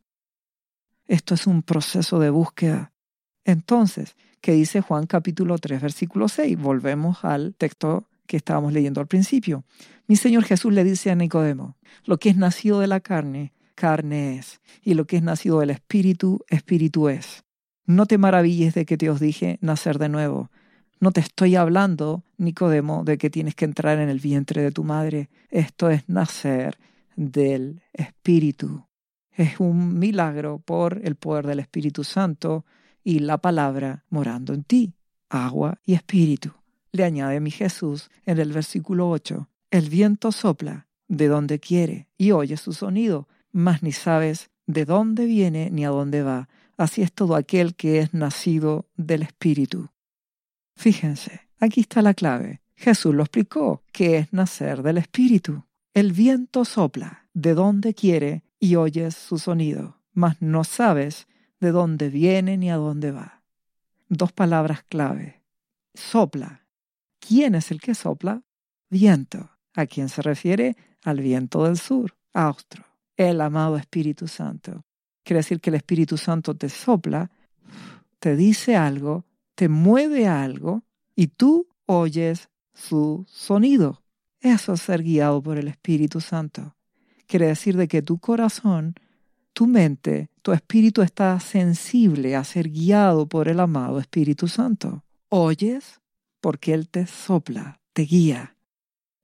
Esto 1.07 1.33
es 1.33 1.47
un 1.47 1.63
proceso 1.63 2.19
de 2.19 2.29
búsqueda. 2.29 2.93
Entonces, 3.43 4.15
¿qué 4.41 4.51
dice 4.51 4.81
Juan 4.81 5.07
capítulo 5.07 5.57
3, 5.57 5.81
versículo 5.81 6.27
6? 6.27 6.57
Volvemos 6.59 7.25
al 7.25 7.55
texto 7.55 8.07
que 8.27 8.37
estábamos 8.37 8.73
leyendo 8.73 9.01
al 9.01 9.07
principio. 9.07 9.63
Mi 10.07 10.15
Señor 10.15 10.43
Jesús 10.43 10.71
le 10.71 10.83
dice 10.83 11.09
a 11.09 11.15
Nicodemo, 11.15 11.75
lo 12.05 12.19
que 12.19 12.29
es 12.29 12.37
nacido 12.37 12.79
de 12.79 12.87
la 12.87 12.99
carne, 12.99 13.53
carne 13.73 14.37
es, 14.37 14.61
y 14.83 14.93
lo 14.93 15.05
que 15.05 15.17
es 15.17 15.23
nacido 15.23 15.59
del 15.59 15.71
Espíritu, 15.71 16.45
Espíritu 16.47 17.09
es. 17.09 17.43
No 17.85 18.05
te 18.05 18.19
maravilles 18.19 18.75
de 18.75 18.85
que 18.85 18.97
te 18.97 19.09
os 19.09 19.19
dije 19.19 19.57
nacer 19.61 19.97
de 19.97 20.09
nuevo. 20.09 20.51
No 21.01 21.11
te 21.11 21.21
estoy 21.21 21.55
hablando, 21.55 22.23
Nicodemo, 22.37 23.05
de 23.05 23.17
que 23.17 23.29
tienes 23.29 23.55
que 23.55 23.63
entrar 23.63 23.99
en 23.99 24.09
el 24.09 24.19
vientre 24.19 24.61
de 24.61 24.71
tu 24.71 24.83
madre. 24.83 25.29
Esto 25.49 25.89
es 25.89 26.07
nacer 26.09 26.77
del 27.15 27.81
Espíritu. 27.93 28.85
Es 29.31 29.61
un 29.61 29.97
milagro 29.97 30.59
por 30.59 30.99
el 31.01 31.15
poder 31.15 31.47
del 31.47 31.59
Espíritu 31.59 32.03
Santo 32.03 32.65
y 33.01 33.19
la 33.19 33.37
palabra 33.37 34.03
morando 34.09 34.53
en 34.53 34.63
ti, 34.63 34.93
agua 35.29 35.79
y 35.85 35.93
espíritu. 35.93 36.51
Le 36.91 37.05
añade 37.05 37.39
mi 37.39 37.51
Jesús 37.51 38.09
en 38.25 38.39
el 38.39 38.51
versículo 38.51 39.09
8, 39.09 39.47
el 39.71 39.89
viento 39.89 40.33
sopla 40.33 40.87
de 41.07 41.29
donde 41.29 41.59
quiere 41.59 42.09
y 42.17 42.31
oye 42.31 42.57
su 42.57 42.73
sonido, 42.73 43.29
mas 43.53 43.83
ni 43.83 43.93
sabes 43.93 44.49
de 44.67 44.83
dónde 44.83 45.25
viene 45.25 45.69
ni 45.71 45.85
a 45.85 45.89
dónde 45.89 46.23
va. 46.23 46.49
Así 46.75 47.01
es 47.01 47.13
todo 47.13 47.35
aquel 47.35 47.75
que 47.75 47.99
es 47.99 48.13
nacido 48.13 48.85
del 48.97 49.21
Espíritu. 49.21 49.89
Fíjense, 50.79 51.41
aquí 51.59 51.81
está 51.81 52.01
la 52.01 52.13
clave. 52.13 52.61
Jesús 52.77 53.13
lo 53.13 53.23
explicó, 53.23 53.83
que 53.91 54.17
es 54.17 54.31
nacer 54.31 54.81
del 54.81 54.97
Espíritu. 54.97 55.65
El 55.93 56.13
viento 56.13 56.63
sopla 56.63 57.27
de 57.33 57.53
donde 57.53 57.93
quiere 57.93 58.45
y 58.61 58.77
oyes 58.77 59.13
su 59.13 59.39
sonido, 59.39 59.99
mas 60.13 60.41
no 60.41 60.63
sabes 60.63 61.27
de 61.59 61.71
dónde 61.71 62.07
viene 62.07 62.55
ni 62.55 62.71
a 62.71 62.77
dónde 62.77 63.11
va. 63.11 63.43
Dos 64.07 64.31
palabras 64.31 64.83
clave. 64.83 65.41
Sopla. 65.95 66.65
¿Quién 67.19 67.55
es 67.55 67.71
el 67.71 67.81
que 67.81 67.93
sopla? 67.93 68.41
Viento. 68.89 69.49
¿A 69.73 69.85
quién 69.85 70.07
se 70.07 70.21
refiere? 70.21 70.77
Al 71.03 71.19
viento 71.19 71.65
del 71.65 71.77
sur, 71.77 72.15
austro. 72.31 72.85
El 73.17 73.41
amado 73.41 73.75
Espíritu 73.75 74.29
Santo. 74.29 74.85
Quiere 75.25 75.39
decir 75.39 75.59
que 75.59 75.71
el 75.71 75.75
Espíritu 75.75 76.15
Santo 76.15 76.55
te 76.55 76.69
sopla, 76.69 77.29
te 78.19 78.37
dice 78.37 78.77
algo 78.77 79.25
te 79.59 79.67
mueve 79.67 80.25
algo 80.25 80.85
y 81.17 81.27
tú 81.27 81.67
oyes 81.85 82.47
su 82.73 83.25
sonido. 83.27 84.01
Eso 84.39 84.71
es 84.71 84.81
ser 84.81 85.03
guiado 85.03 85.43
por 85.43 85.57
el 85.57 85.67
Espíritu 85.67 86.21
Santo. 86.21 86.77
Quiere 87.27 87.47
decir 87.47 87.75
de 87.75 87.89
que 87.89 88.01
tu 88.01 88.19
corazón, 88.19 88.95
tu 89.51 89.67
mente, 89.67 90.29
tu 90.43 90.53
espíritu 90.53 91.01
está 91.01 91.37
sensible 91.41 92.37
a 92.37 92.45
ser 92.45 92.69
guiado 92.69 93.27
por 93.27 93.49
el 93.49 93.59
amado 93.59 93.99
Espíritu 93.99 94.47
Santo. 94.47 95.03
Oyes 95.27 95.99
porque 96.39 96.73
Él 96.73 96.87
te 96.87 97.05
sopla, 97.05 97.81
te 97.91 98.03
guía. 98.03 98.55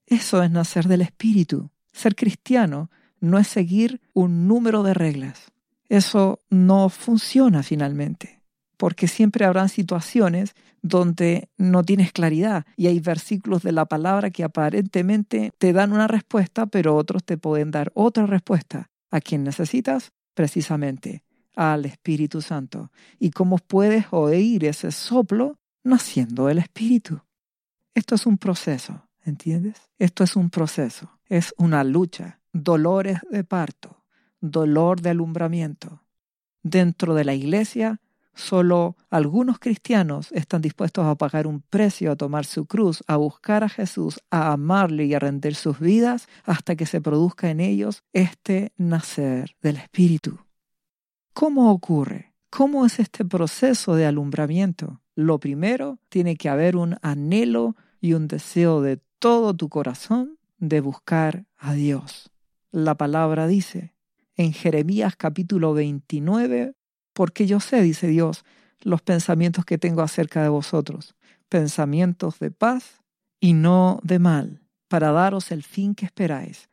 Eso 0.05 0.43
es 0.43 0.51
nacer 0.51 0.89
del 0.89 0.99
Espíritu. 0.99 1.69
Ser 1.93 2.13
cristiano 2.13 2.91
no 3.21 3.39
es 3.39 3.47
seguir 3.47 4.01
un 4.11 4.49
número 4.49 4.83
de 4.83 4.95
reglas. 4.95 5.53
Eso 5.87 6.41
no 6.49 6.89
funciona 6.89 7.63
finalmente 7.63 8.34
porque 8.77 9.07
siempre 9.07 9.45
habrán 9.45 9.69
situaciones 9.69 10.55
donde 10.81 11.49
no 11.57 11.83
tienes 11.83 12.11
claridad 12.11 12.65
y 12.77 12.87
hay 12.87 12.99
versículos 12.99 13.63
de 13.63 13.71
la 13.71 13.85
palabra 13.85 14.29
que 14.29 14.43
aparentemente 14.43 15.51
te 15.57 15.73
dan 15.73 15.93
una 15.93 16.07
respuesta, 16.07 16.67
pero 16.67 16.95
otros 16.95 17.23
te 17.23 17.37
pueden 17.37 17.71
dar 17.71 17.91
otra 17.95 18.25
respuesta. 18.27 18.91
¿A 19.09 19.19
quién 19.19 19.43
necesitas? 19.43 20.11
Precisamente 20.33 21.23
al 21.55 21.85
Espíritu 21.85 22.41
Santo. 22.41 22.91
¿Y 23.17 23.31
cómo 23.31 23.57
puedes 23.57 24.05
oír 24.11 24.65
ese 24.65 24.91
soplo? 24.91 25.57
Naciendo 25.83 26.47
del 26.47 26.57
Espíritu. 26.57 27.21
Esto 27.93 28.15
es 28.15 28.25
un 28.25 28.37
proceso, 28.37 29.07
¿entiendes? 29.23 29.81
Esto 29.97 30.23
es 30.23 30.35
un 30.35 30.49
proceso, 30.49 31.19
es 31.27 31.53
una 31.57 31.83
lucha, 31.83 32.41
dolores 32.51 33.19
de 33.29 33.43
parto, 33.43 34.03
dolor 34.41 35.01
de 35.01 35.11
alumbramiento. 35.11 36.03
Dentro 36.61 37.13
de 37.13 37.23
la 37.23 37.33
iglesia 37.33 38.01
Solo 38.35 38.97
algunos 39.09 39.59
cristianos 39.59 40.31
están 40.33 40.61
dispuestos 40.61 41.05
a 41.05 41.15
pagar 41.15 41.47
un 41.47 41.61
precio, 41.61 42.11
a 42.11 42.17
tomar 42.17 42.45
su 42.45 42.65
cruz, 42.65 43.01
a 43.07 43.15
buscar 43.15 43.63
a 43.63 43.69
Jesús, 43.69 44.19
a 44.29 44.51
amarle 44.51 45.05
y 45.05 45.13
a 45.13 45.19
rendir 45.19 45.55
sus 45.55 45.79
vidas 45.79 46.27
hasta 46.43 46.75
que 46.75 46.85
se 46.85 46.99
produzca 46.99 47.49
en 47.49 47.61
ellos 47.61 48.03
este 48.11 48.73
nacer 48.77 49.55
del 49.61 49.77
Espíritu. 49.77 50.39
¿Cómo 51.33 51.71
ocurre? 51.71 52.33
¿Cómo 52.49 52.85
es 52.85 52.99
este 52.99 53.23
proceso 53.23 53.95
de 53.95 54.05
alumbramiento? 54.05 55.01
Lo 55.15 55.39
primero, 55.39 55.99
tiene 56.09 56.35
que 56.35 56.49
haber 56.49 56.75
un 56.75 56.97
anhelo 57.01 57.75
y 58.01 58.13
un 58.13 58.27
deseo 58.27 58.81
de 58.81 58.99
todo 59.19 59.53
tu 59.53 59.69
corazón 59.69 60.37
de 60.57 60.81
buscar 60.81 61.45
a 61.57 61.73
Dios. 61.73 62.31
La 62.71 62.95
palabra 62.95 63.47
dice 63.47 63.93
en 64.35 64.51
Jeremías 64.51 65.15
capítulo 65.15 65.73
29, 65.73 66.75
porque 67.15 67.47
yo 67.47 67.61
sé, 67.61 67.81
dice 67.81 68.07
Dios, 68.07 68.43
los 68.81 69.01
pensamientos 69.01 69.63
que 69.63 69.77
tengo 69.77 70.01
acerca 70.01 70.43
de 70.43 70.49
vosotros, 70.49 71.15
pensamientos 71.47 72.39
de 72.39 72.51
paz 72.51 73.01
y 73.39 73.53
no 73.53 74.01
de 74.03 74.19
mal, 74.19 74.61
para 74.89 75.13
daros 75.13 75.51
el 75.51 75.63
fin 75.63 75.95
que 75.95 76.05
esperáis. 76.05 76.67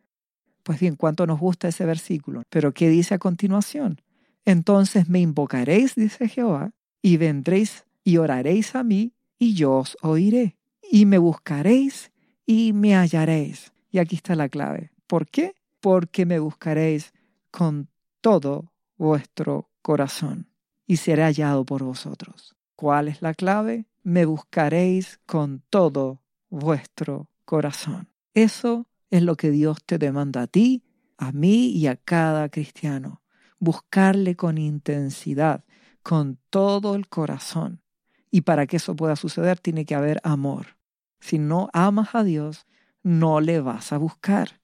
Pues 0.64 0.80
bien, 0.80 0.96
cuánto 0.96 1.26
nos 1.28 1.38
gusta 1.38 1.68
ese 1.68 1.84
versículo. 1.86 2.42
Pero 2.50 2.74
¿qué 2.74 2.88
dice 2.88 3.14
a 3.14 3.18
continuación? 3.18 4.00
Entonces 4.44 5.08
me 5.08 5.20
invocaréis, 5.20 5.94
dice 5.94 6.28
Jehová, 6.28 6.72
y 7.00 7.18
vendréis 7.18 7.84
y 8.02 8.16
oraréis 8.16 8.74
a 8.74 8.82
mí, 8.82 9.12
y 9.38 9.54
yo 9.54 9.74
os 9.74 9.96
oiré. 10.02 10.56
Y 10.90 11.06
me 11.06 11.18
buscaréis 11.18 12.10
y 12.44 12.72
me 12.72 12.96
hallaréis. 12.96 13.72
Y 13.92 13.98
aquí 13.98 14.16
está 14.16 14.34
la 14.34 14.48
clave. 14.48 14.90
¿Por 15.06 15.28
qué? 15.28 15.54
Porque 15.80 16.26
me 16.26 16.40
buscaréis 16.40 17.12
con 17.52 17.88
todo 18.20 18.72
vuestro 18.96 19.68
corazón 19.82 20.48
y 20.86 20.96
seré 20.96 21.22
hallado 21.22 21.64
por 21.64 21.82
vosotros. 21.82 22.56
¿Cuál 22.76 23.08
es 23.08 23.22
la 23.22 23.34
clave? 23.34 23.86
Me 24.02 24.24
buscaréis 24.24 25.20
con 25.26 25.62
todo 25.70 26.22
vuestro 26.48 27.28
corazón. 27.44 28.08
Eso 28.34 28.86
es 29.10 29.22
lo 29.22 29.36
que 29.36 29.50
Dios 29.50 29.78
te 29.84 29.98
demanda 29.98 30.42
a 30.42 30.46
ti, 30.46 30.82
a 31.18 31.32
mí 31.32 31.68
y 31.68 31.86
a 31.86 31.96
cada 31.96 32.48
cristiano. 32.48 33.22
Buscarle 33.58 34.36
con 34.36 34.58
intensidad, 34.58 35.64
con 36.02 36.38
todo 36.50 36.94
el 36.94 37.08
corazón. 37.08 37.82
Y 38.30 38.40
para 38.40 38.66
que 38.66 38.78
eso 38.78 38.96
pueda 38.96 39.14
suceder 39.14 39.60
tiene 39.60 39.84
que 39.84 39.94
haber 39.94 40.20
amor. 40.24 40.78
Si 41.20 41.38
no 41.38 41.68
amas 41.72 42.14
a 42.14 42.24
Dios, 42.24 42.66
no 43.02 43.40
le 43.40 43.60
vas 43.60 43.92
a 43.92 43.98
buscar. 43.98 44.60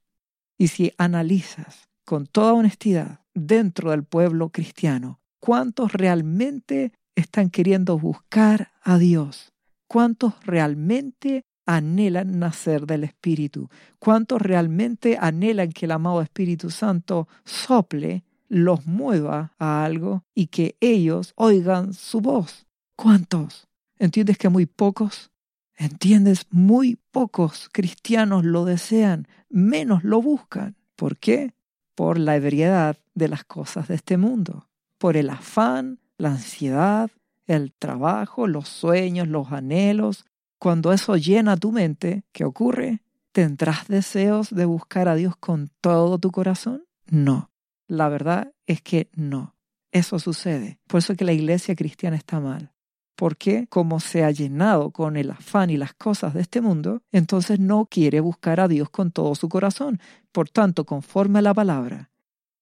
Y 0.56 0.68
si 0.68 0.92
analizas 0.98 1.88
con 2.04 2.26
toda 2.26 2.54
honestidad 2.54 3.20
dentro 3.38 3.90
del 3.90 4.04
pueblo 4.04 4.50
cristiano, 4.50 5.20
¿cuántos 5.40 5.92
realmente 5.92 6.92
están 7.14 7.50
queriendo 7.50 7.98
buscar 7.98 8.72
a 8.82 8.98
Dios? 8.98 9.52
¿Cuántos 9.86 10.34
realmente 10.44 11.42
anhelan 11.66 12.38
nacer 12.38 12.86
del 12.86 13.04
Espíritu? 13.04 13.68
¿Cuántos 13.98 14.40
realmente 14.40 15.18
anhelan 15.20 15.72
que 15.72 15.86
el 15.86 15.92
amado 15.92 16.22
Espíritu 16.22 16.70
Santo 16.70 17.28
sople, 17.44 18.24
los 18.48 18.86
mueva 18.86 19.52
a 19.58 19.84
algo 19.84 20.24
y 20.34 20.46
que 20.46 20.76
ellos 20.80 21.32
oigan 21.36 21.92
su 21.92 22.20
voz? 22.20 22.66
¿Cuántos? 22.96 23.68
¿Entiendes 23.98 24.38
que 24.38 24.48
muy 24.48 24.66
pocos? 24.66 25.30
¿Entiendes? 25.76 26.46
Muy 26.50 26.98
pocos 27.10 27.68
cristianos 27.72 28.44
lo 28.44 28.64
desean, 28.64 29.28
menos 29.48 30.02
lo 30.04 30.20
buscan. 30.20 30.76
¿Por 30.96 31.16
qué? 31.18 31.52
Por 31.98 32.16
la 32.16 32.36
ebriedad 32.36 32.96
de 33.16 33.26
las 33.26 33.42
cosas 33.42 33.88
de 33.88 33.96
este 33.96 34.18
mundo, 34.18 34.68
por 34.98 35.16
el 35.16 35.30
afán, 35.30 35.98
la 36.16 36.28
ansiedad, 36.28 37.10
el 37.48 37.72
trabajo, 37.72 38.46
los 38.46 38.68
sueños, 38.68 39.26
los 39.26 39.50
anhelos. 39.50 40.24
Cuando 40.60 40.92
eso 40.92 41.16
llena 41.16 41.56
tu 41.56 41.72
mente, 41.72 42.22
¿qué 42.30 42.44
ocurre? 42.44 43.00
¿Tendrás 43.32 43.88
deseos 43.88 44.50
de 44.50 44.64
buscar 44.64 45.08
a 45.08 45.16
Dios 45.16 45.34
con 45.34 45.72
todo 45.80 46.18
tu 46.18 46.30
corazón? 46.30 46.84
No. 47.08 47.50
La 47.88 48.08
verdad 48.08 48.52
es 48.68 48.80
que 48.80 49.08
no. 49.16 49.56
Eso 49.90 50.20
sucede. 50.20 50.78
Por 50.86 50.98
eso 50.98 51.14
es 51.14 51.18
que 51.18 51.24
la 51.24 51.32
iglesia 51.32 51.74
cristiana 51.74 52.16
está 52.16 52.38
mal 52.38 52.70
porque 53.18 53.66
como 53.68 53.98
se 53.98 54.22
ha 54.22 54.30
llenado 54.30 54.92
con 54.92 55.16
el 55.16 55.32
afán 55.32 55.70
y 55.70 55.76
las 55.76 55.92
cosas 55.92 56.34
de 56.34 56.40
este 56.40 56.60
mundo, 56.60 57.02
entonces 57.10 57.58
no 57.58 57.86
quiere 57.86 58.20
buscar 58.20 58.60
a 58.60 58.68
Dios 58.68 58.90
con 58.90 59.10
todo 59.10 59.34
su 59.34 59.48
corazón. 59.48 59.98
Por 60.30 60.48
tanto, 60.48 60.84
conforme 60.84 61.40
a 61.40 61.42
la 61.42 61.52
palabra, 61.52 62.10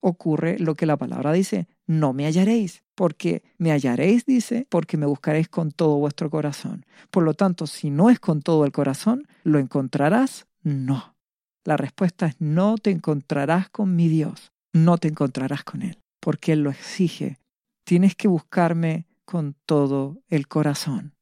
ocurre 0.01 0.59
lo 0.59 0.75
que 0.75 0.87
la 0.87 0.97
palabra 0.97 1.33
dice, 1.33 1.69
no 1.87 2.15
me 2.15 2.25
hallaréis, 2.25 2.85
porque 2.95 3.43
me 3.59 3.71
hallaréis, 3.71 4.25
dice, 4.25 4.67
porque 4.71 4.97
me 4.97 5.05
buscaréis 5.05 5.51
con 5.51 5.73
todo 5.73 5.99
vuestro 5.99 6.31
corazón. 6.31 6.87
Por 7.11 7.25
lo 7.25 7.35
tanto, 7.35 7.67
si 7.67 7.91
no 7.91 8.09
es 8.09 8.19
con 8.19 8.41
todo 8.41 8.65
el 8.65 8.73
corazón, 8.73 9.29
¿lo 9.45 9.59
encontrarás? 9.59 10.47
No. 10.63 11.17
La 11.65 11.77
respuesta 11.77 12.25
es 12.29 12.37
no 12.39 12.79
te 12.79 12.93
encontrarás 12.93 13.69
con 13.69 13.95
mi 13.95 14.09
Dios, 14.09 14.53
no 14.73 14.97
te 14.97 15.09
encontrarás 15.09 15.65
con 15.65 15.83
Él, 15.83 15.99
porque 16.19 16.53
Él 16.53 16.63
lo 16.63 16.71
exige. 16.71 17.37
Tienes 17.85 18.15
que 18.15 18.27
buscarme 18.27 19.05
con 19.27 19.55
todo 19.67 20.23
el 20.29 20.49
corazón. 20.49 21.13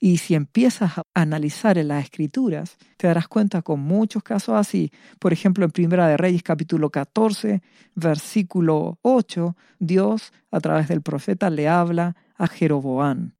Y 0.00 0.18
si 0.18 0.36
empiezas 0.36 0.98
a 0.98 1.02
analizar 1.12 1.76
en 1.76 1.88
las 1.88 2.04
escrituras, 2.04 2.76
te 2.96 3.08
darás 3.08 3.26
cuenta 3.26 3.62
con 3.62 3.80
muchos 3.80 4.22
casos 4.22 4.54
así. 4.54 4.92
Por 5.18 5.32
ejemplo, 5.32 5.64
en 5.64 5.72
Primera 5.72 6.06
de 6.06 6.16
Reyes 6.16 6.44
capítulo 6.44 6.90
14, 6.90 7.62
versículo 7.96 9.00
8, 9.02 9.56
Dios 9.80 10.32
a 10.52 10.60
través 10.60 10.86
del 10.86 11.02
profeta 11.02 11.50
le 11.50 11.68
habla 11.68 12.14
a 12.36 12.46
Jeroboán 12.46 13.34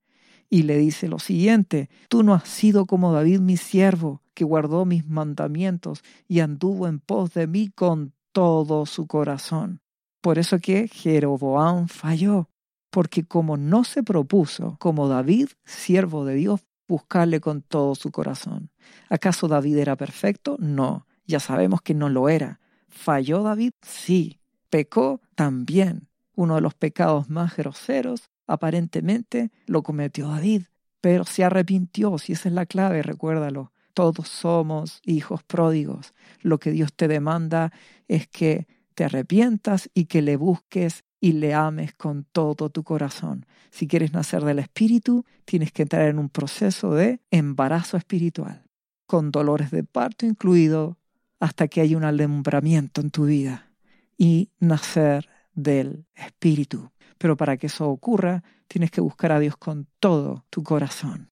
y 0.50 0.62
le 0.62 0.78
dice 0.78 1.08
lo 1.08 1.18
siguiente, 1.18 1.90
tú 2.08 2.22
no 2.22 2.34
has 2.34 2.48
sido 2.48 2.86
como 2.86 3.12
David 3.12 3.40
mi 3.40 3.56
siervo, 3.56 4.22
que 4.34 4.44
guardó 4.44 4.84
mis 4.84 5.06
mandamientos 5.06 6.02
y 6.26 6.40
anduvo 6.40 6.88
en 6.88 7.00
pos 7.00 7.34
de 7.34 7.46
mí 7.46 7.68
con 7.68 8.14
todo 8.32 8.86
su 8.86 9.06
corazón. 9.06 9.80
Por 10.20 10.38
eso 10.38 10.58
que 10.58 10.88
Jeroboán 10.88 11.88
falló 11.88 12.48
porque 12.90 13.24
como 13.24 13.56
no 13.56 13.84
se 13.84 14.02
propuso, 14.02 14.76
como 14.78 15.08
David, 15.08 15.48
siervo 15.64 16.24
de 16.24 16.34
Dios, 16.34 16.60
buscarle 16.86 17.40
con 17.40 17.62
todo 17.62 17.94
su 17.94 18.10
corazón. 18.10 18.70
¿Acaso 19.10 19.46
David 19.46 19.76
era 19.76 19.96
perfecto? 19.96 20.56
No, 20.58 21.06
ya 21.26 21.40
sabemos 21.40 21.82
que 21.82 21.94
no 21.94 22.08
lo 22.08 22.28
era. 22.28 22.60
¿Falló 22.88 23.42
David? 23.42 23.72
Sí. 23.82 24.40
¿Pecó? 24.70 25.20
También. 25.34 26.08
Uno 26.34 26.56
de 26.56 26.60
los 26.60 26.74
pecados 26.74 27.28
más 27.28 27.56
groseros, 27.56 28.30
aparentemente, 28.46 29.50
lo 29.66 29.82
cometió 29.82 30.28
David, 30.28 30.62
pero 31.00 31.24
se 31.24 31.44
arrepintió, 31.44 32.16
si 32.18 32.32
esa 32.32 32.48
es 32.48 32.54
la 32.54 32.66
clave, 32.66 33.02
recuérdalo. 33.02 33.72
Todos 33.94 34.28
somos 34.28 35.00
hijos 35.04 35.42
pródigos. 35.42 36.14
Lo 36.40 36.58
que 36.58 36.70
Dios 36.70 36.92
te 36.94 37.08
demanda 37.08 37.72
es 38.06 38.28
que 38.28 38.66
te 38.94 39.04
arrepientas 39.04 39.90
y 39.94 40.06
que 40.06 40.22
le 40.22 40.36
busques 40.36 41.04
y 41.20 41.32
le 41.32 41.54
ames 41.54 41.94
con 41.94 42.24
todo 42.24 42.70
tu 42.70 42.84
corazón. 42.84 43.46
Si 43.70 43.86
quieres 43.86 44.12
nacer 44.12 44.44
del 44.44 44.58
Espíritu, 44.58 45.24
tienes 45.44 45.72
que 45.72 45.82
entrar 45.82 46.08
en 46.08 46.18
un 46.18 46.28
proceso 46.28 46.94
de 46.94 47.20
embarazo 47.30 47.96
espiritual, 47.96 48.64
con 49.06 49.30
dolores 49.30 49.70
de 49.70 49.84
parto 49.84 50.26
incluido, 50.26 50.98
hasta 51.40 51.68
que 51.68 51.80
haya 51.80 51.96
un 51.96 52.04
alumbramiento 52.04 53.00
en 53.00 53.10
tu 53.10 53.26
vida 53.26 53.70
y 54.16 54.50
nacer 54.58 55.28
del 55.54 56.06
Espíritu. 56.14 56.90
Pero 57.18 57.36
para 57.36 57.56
que 57.56 57.66
eso 57.66 57.88
ocurra, 57.88 58.42
tienes 58.66 58.90
que 58.90 59.00
buscar 59.00 59.32
a 59.32 59.40
Dios 59.40 59.56
con 59.56 59.86
todo 60.00 60.44
tu 60.50 60.62
corazón. 60.62 61.30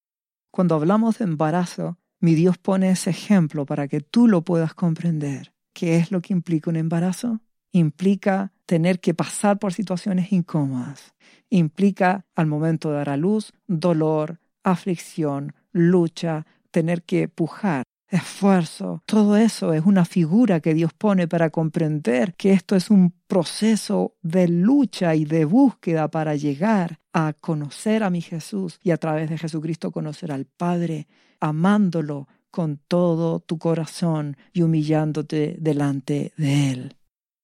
Cuando 0.50 0.74
hablamos 0.74 1.18
de 1.18 1.24
embarazo, 1.24 1.98
mi 2.20 2.34
Dios 2.34 2.56
pone 2.58 2.90
ese 2.90 3.10
ejemplo 3.10 3.66
para 3.66 3.88
que 3.88 4.00
tú 4.00 4.26
lo 4.26 4.42
puedas 4.42 4.74
comprender. 4.74 5.52
¿Qué 5.72 5.96
es 5.96 6.10
lo 6.10 6.22
que 6.22 6.32
implica 6.32 6.70
un 6.70 6.76
embarazo? 6.76 7.40
implica 7.78 8.52
tener 8.66 9.00
que 9.00 9.14
pasar 9.14 9.58
por 9.58 9.72
situaciones 9.72 10.32
incómodas, 10.32 11.14
implica 11.48 12.26
al 12.34 12.46
momento 12.46 12.90
de 12.90 12.96
dar 12.96 13.08
a 13.08 13.16
luz 13.16 13.52
dolor, 13.66 14.40
aflicción, 14.64 15.54
lucha, 15.72 16.46
tener 16.70 17.04
que 17.04 17.28
pujar, 17.28 17.84
esfuerzo. 18.08 19.02
Todo 19.06 19.36
eso 19.36 19.72
es 19.72 19.84
una 19.84 20.04
figura 20.04 20.60
que 20.60 20.74
Dios 20.74 20.92
pone 20.92 21.28
para 21.28 21.50
comprender 21.50 22.34
que 22.34 22.52
esto 22.52 22.76
es 22.76 22.90
un 22.90 23.14
proceso 23.26 24.14
de 24.22 24.48
lucha 24.48 25.14
y 25.14 25.24
de 25.24 25.44
búsqueda 25.44 26.08
para 26.08 26.34
llegar 26.34 26.98
a 27.12 27.32
conocer 27.32 28.02
a 28.02 28.10
mi 28.10 28.20
Jesús 28.20 28.78
y 28.82 28.90
a 28.90 28.96
través 28.96 29.30
de 29.30 29.38
Jesucristo 29.38 29.90
conocer 29.90 30.32
al 30.32 30.44
Padre, 30.44 31.06
amándolo 31.40 32.28
con 32.50 32.78
todo 32.88 33.40
tu 33.40 33.58
corazón 33.58 34.36
y 34.52 34.62
humillándote 34.62 35.56
delante 35.58 36.32
de 36.36 36.70
Él. 36.70 36.96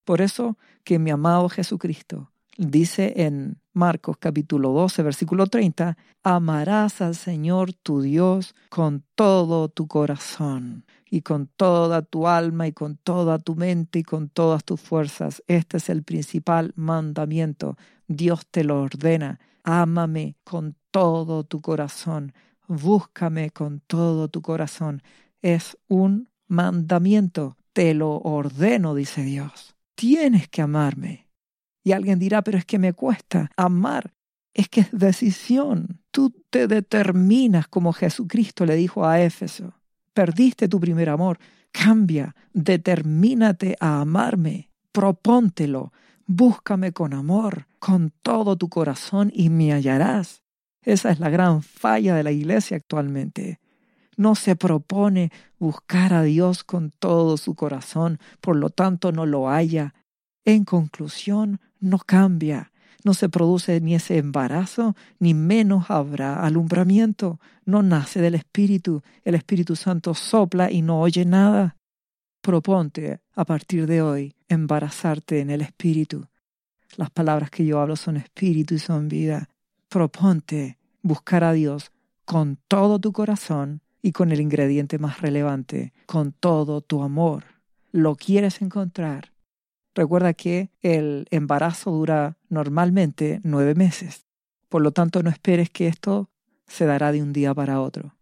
Por 0.05 0.21
eso 0.21 0.59
que 0.85 0.99
mi 0.99 1.11
amado 1.11 1.49
Jesucristo 1.49 2.33
dice 2.59 3.15
en 3.25 3.61
Marcos 3.73 4.17
capítulo 4.19 4.71
12, 4.71 5.03
versículo 5.03 5.47
30, 5.47 5.97
amarás 6.23 7.01
al 7.01 7.15
Señor 7.15 7.73
tu 7.73 8.03
Dios 8.03 8.55
con 8.69 9.05
todo 9.15 9.69
tu 9.69 9.87
corazón 9.87 10.85
y 11.09 11.23
con 11.23 11.47
toda 11.47 12.03
tu 12.03 12.27
alma 12.27 12.67
y 12.67 12.73
con 12.73 12.97
toda 12.97 13.39
tu 13.39 13.55
mente 13.55 14.01
y 14.01 14.03
con 14.03 14.29
todas 14.29 14.65
tus 14.65 14.81
fuerzas. 14.81 15.43
Este 15.47 15.77
es 15.77 15.89
el 15.89 16.03
principal 16.03 16.73
mandamiento. 16.75 17.77
Dios 18.09 18.47
te 18.51 18.65
lo 18.65 18.83
ordena. 18.83 19.41
Ámame 19.63 20.37
con 20.45 20.77
todo 20.91 21.45
tu 21.45 21.61
corazón. 21.61 22.35
Búscame 22.67 23.51
con 23.51 23.81
todo 23.81 24.29
tu 24.29 24.43
corazón. 24.43 25.03
Es 25.41 25.79
un 25.89 26.29
mandamiento. 26.49 27.57
Te 27.73 27.95
lo 27.95 28.17
ordeno, 28.19 28.95
dice 28.95 29.23
Dios 29.23 29.77
tienes 30.03 30.49
que 30.49 30.61
amarme. 30.61 31.29
Y 31.85 31.93
alguien 31.93 32.19
dirá, 32.19 32.43
pero 32.43 32.59
es 32.59 32.65
que 32.65 32.81
me 32.81 32.93
cuesta. 32.93 33.53
Amar 33.57 34.13
es 34.53 34.69
que 34.69 34.81
es 34.81 34.89
decisión. 34.91 36.01
Tú 36.11 36.35
te 36.51 36.67
determinas 36.67 37.69
como 37.69 37.93
Jesucristo 37.93 38.67
le 38.67 38.75
dijo 38.75 39.07
a 39.07 39.21
Éfeso. 39.21 39.75
Perdiste 40.13 40.67
tu 40.67 40.81
primer 40.81 41.09
amor. 41.09 41.39
Cambia, 41.71 42.35
determínate 42.53 43.77
a 43.79 44.01
amarme. 44.01 44.71
Propóntelo. 44.91 45.93
Búscame 46.27 46.91
con 46.91 47.15
amor, 47.15 47.69
con 47.79 48.13
todo 48.23 48.57
tu 48.57 48.69
corazón 48.69 49.31
y 49.33 49.51
me 49.51 49.73
hallarás. 49.73 50.43
Esa 50.85 51.13
es 51.13 51.21
la 51.21 51.31
gran 51.31 51.63
falla 51.63 52.17
de 52.17 52.25
la 52.25 52.33
iglesia 52.33 52.77
actualmente. 52.77 53.61
No 54.23 54.37
se 54.37 54.55
propone 54.55 55.33
buscar 55.59 56.15
a 56.15 56.23
Dios 56.23 56.63
con 56.63 56.93
todo 56.93 57.37
su 57.37 57.57
corazón, 57.57 58.21
por 58.41 58.55
lo 58.55 58.71
tanto 58.71 59.11
no 59.11 59.27
lo 59.27 59.51
haya. 59.51 59.95
En 60.45 60.65
conclusión, 60.65 61.61
no 61.81 61.99
cambia, 61.99 62.71
no 63.03 63.15
se 63.15 63.29
produce 63.29 63.81
ni 63.81 63.97
ese 63.97 64.19
embarazo, 64.19 64.95
ni 65.19 65.35
menos 65.35 65.91
habrá 65.91 66.41
alumbramiento, 66.45 67.41
no 67.65 67.83
nace 67.83 68.21
del 68.21 68.37
Espíritu, 68.37 69.03
el 69.25 69.35
Espíritu 69.35 69.75
Santo 69.75 70.15
sopla 70.15 70.71
y 70.71 70.83
no 70.83 71.01
oye 71.01 71.25
nada. 71.25 71.77
Proponte, 72.43 73.19
a 73.35 73.45
partir 73.45 73.89
de 73.89 74.03
hoy, 74.03 74.37
embarazarte 74.49 75.41
en 75.41 75.51
el 75.51 75.63
Espíritu. 75.63 76.29
Las 76.97 77.11
palabras 77.11 77.51
que 77.51 77.67
yo 77.67 77.81
hablo 77.81 77.97
son 77.97 78.19
Espíritu 78.19 78.77
y 78.77 78.79
son 78.79 79.09
vida. 79.09 79.49
Proponte 79.89 80.79
buscar 81.03 81.43
a 81.43 81.53
Dios 81.53 81.91
con 82.25 82.57
todo 82.69 83.01
tu 83.01 83.11
corazón 83.11 83.82
y 84.03 84.13
con 84.13 84.33
el 84.33 84.41
ingrediente 84.41 84.99
más 84.99 85.21
relevante, 85.21 85.93
con 86.07 86.33
todo 86.33 86.81
tu 86.81 87.03
amor. 87.03 87.45
Lo 87.93 88.17
quieres 88.17 88.61
encontrar. 88.61 89.33
Recuerda 89.95 90.35
que 90.35 90.71
el 90.81 91.27
embarazo 91.31 91.91
dura 91.91 92.37
normalmente 92.49 93.41
nueve 93.45 93.75
meses. 93.75 94.27
Por 94.69 94.83
lo 94.83 94.91
tanto, 94.91 95.23
no 95.23 95.31
esperes 95.31 95.71
que 95.71 95.87
esto 95.87 96.31
se 96.67 96.87
dará 96.87 97.13
de 97.13 97.23
un 97.23 97.33
día 97.33 97.55
para 97.55 97.81
otro. 97.81 98.17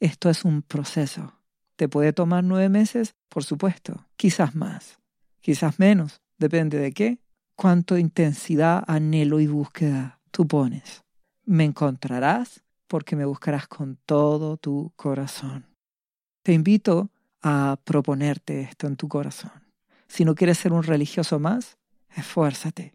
Esto 0.00 0.30
es 0.30 0.44
un 0.44 0.62
proceso. 0.62 1.40
¿Te 1.76 1.88
puede 1.88 2.12
tomar 2.12 2.44
nueve 2.44 2.68
meses? 2.68 3.14
Por 3.28 3.42
supuesto. 3.44 4.06
Quizás 4.16 4.54
más. 4.54 4.98
Quizás 5.40 5.78
menos. 5.78 6.20
Depende 6.38 6.78
de 6.78 6.92
qué. 6.92 7.18
Cuánto 7.56 7.96
intensidad, 7.96 8.84
anhelo 8.86 9.40
y 9.40 9.46
búsqueda 9.46 10.20
tú 10.34 10.48
pones. 10.48 11.04
Me 11.46 11.62
encontrarás 11.64 12.63
porque 12.86 13.16
me 13.16 13.24
buscarás 13.24 13.66
con 13.68 13.96
todo 14.04 14.56
tu 14.56 14.92
corazón. 14.96 15.66
Te 16.42 16.52
invito 16.52 17.10
a 17.42 17.78
proponerte 17.84 18.62
esto 18.62 18.86
en 18.86 18.96
tu 18.96 19.08
corazón. 19.08 19.52
Si 20.08 20.24
no 20.24 20.34
quieres 20.34 20.58
ser 20.58 20.72
un 20.72 20.82
religioso 20.82 21.38
más, 21.38 21.78
esfuérzate. 22.14 22.94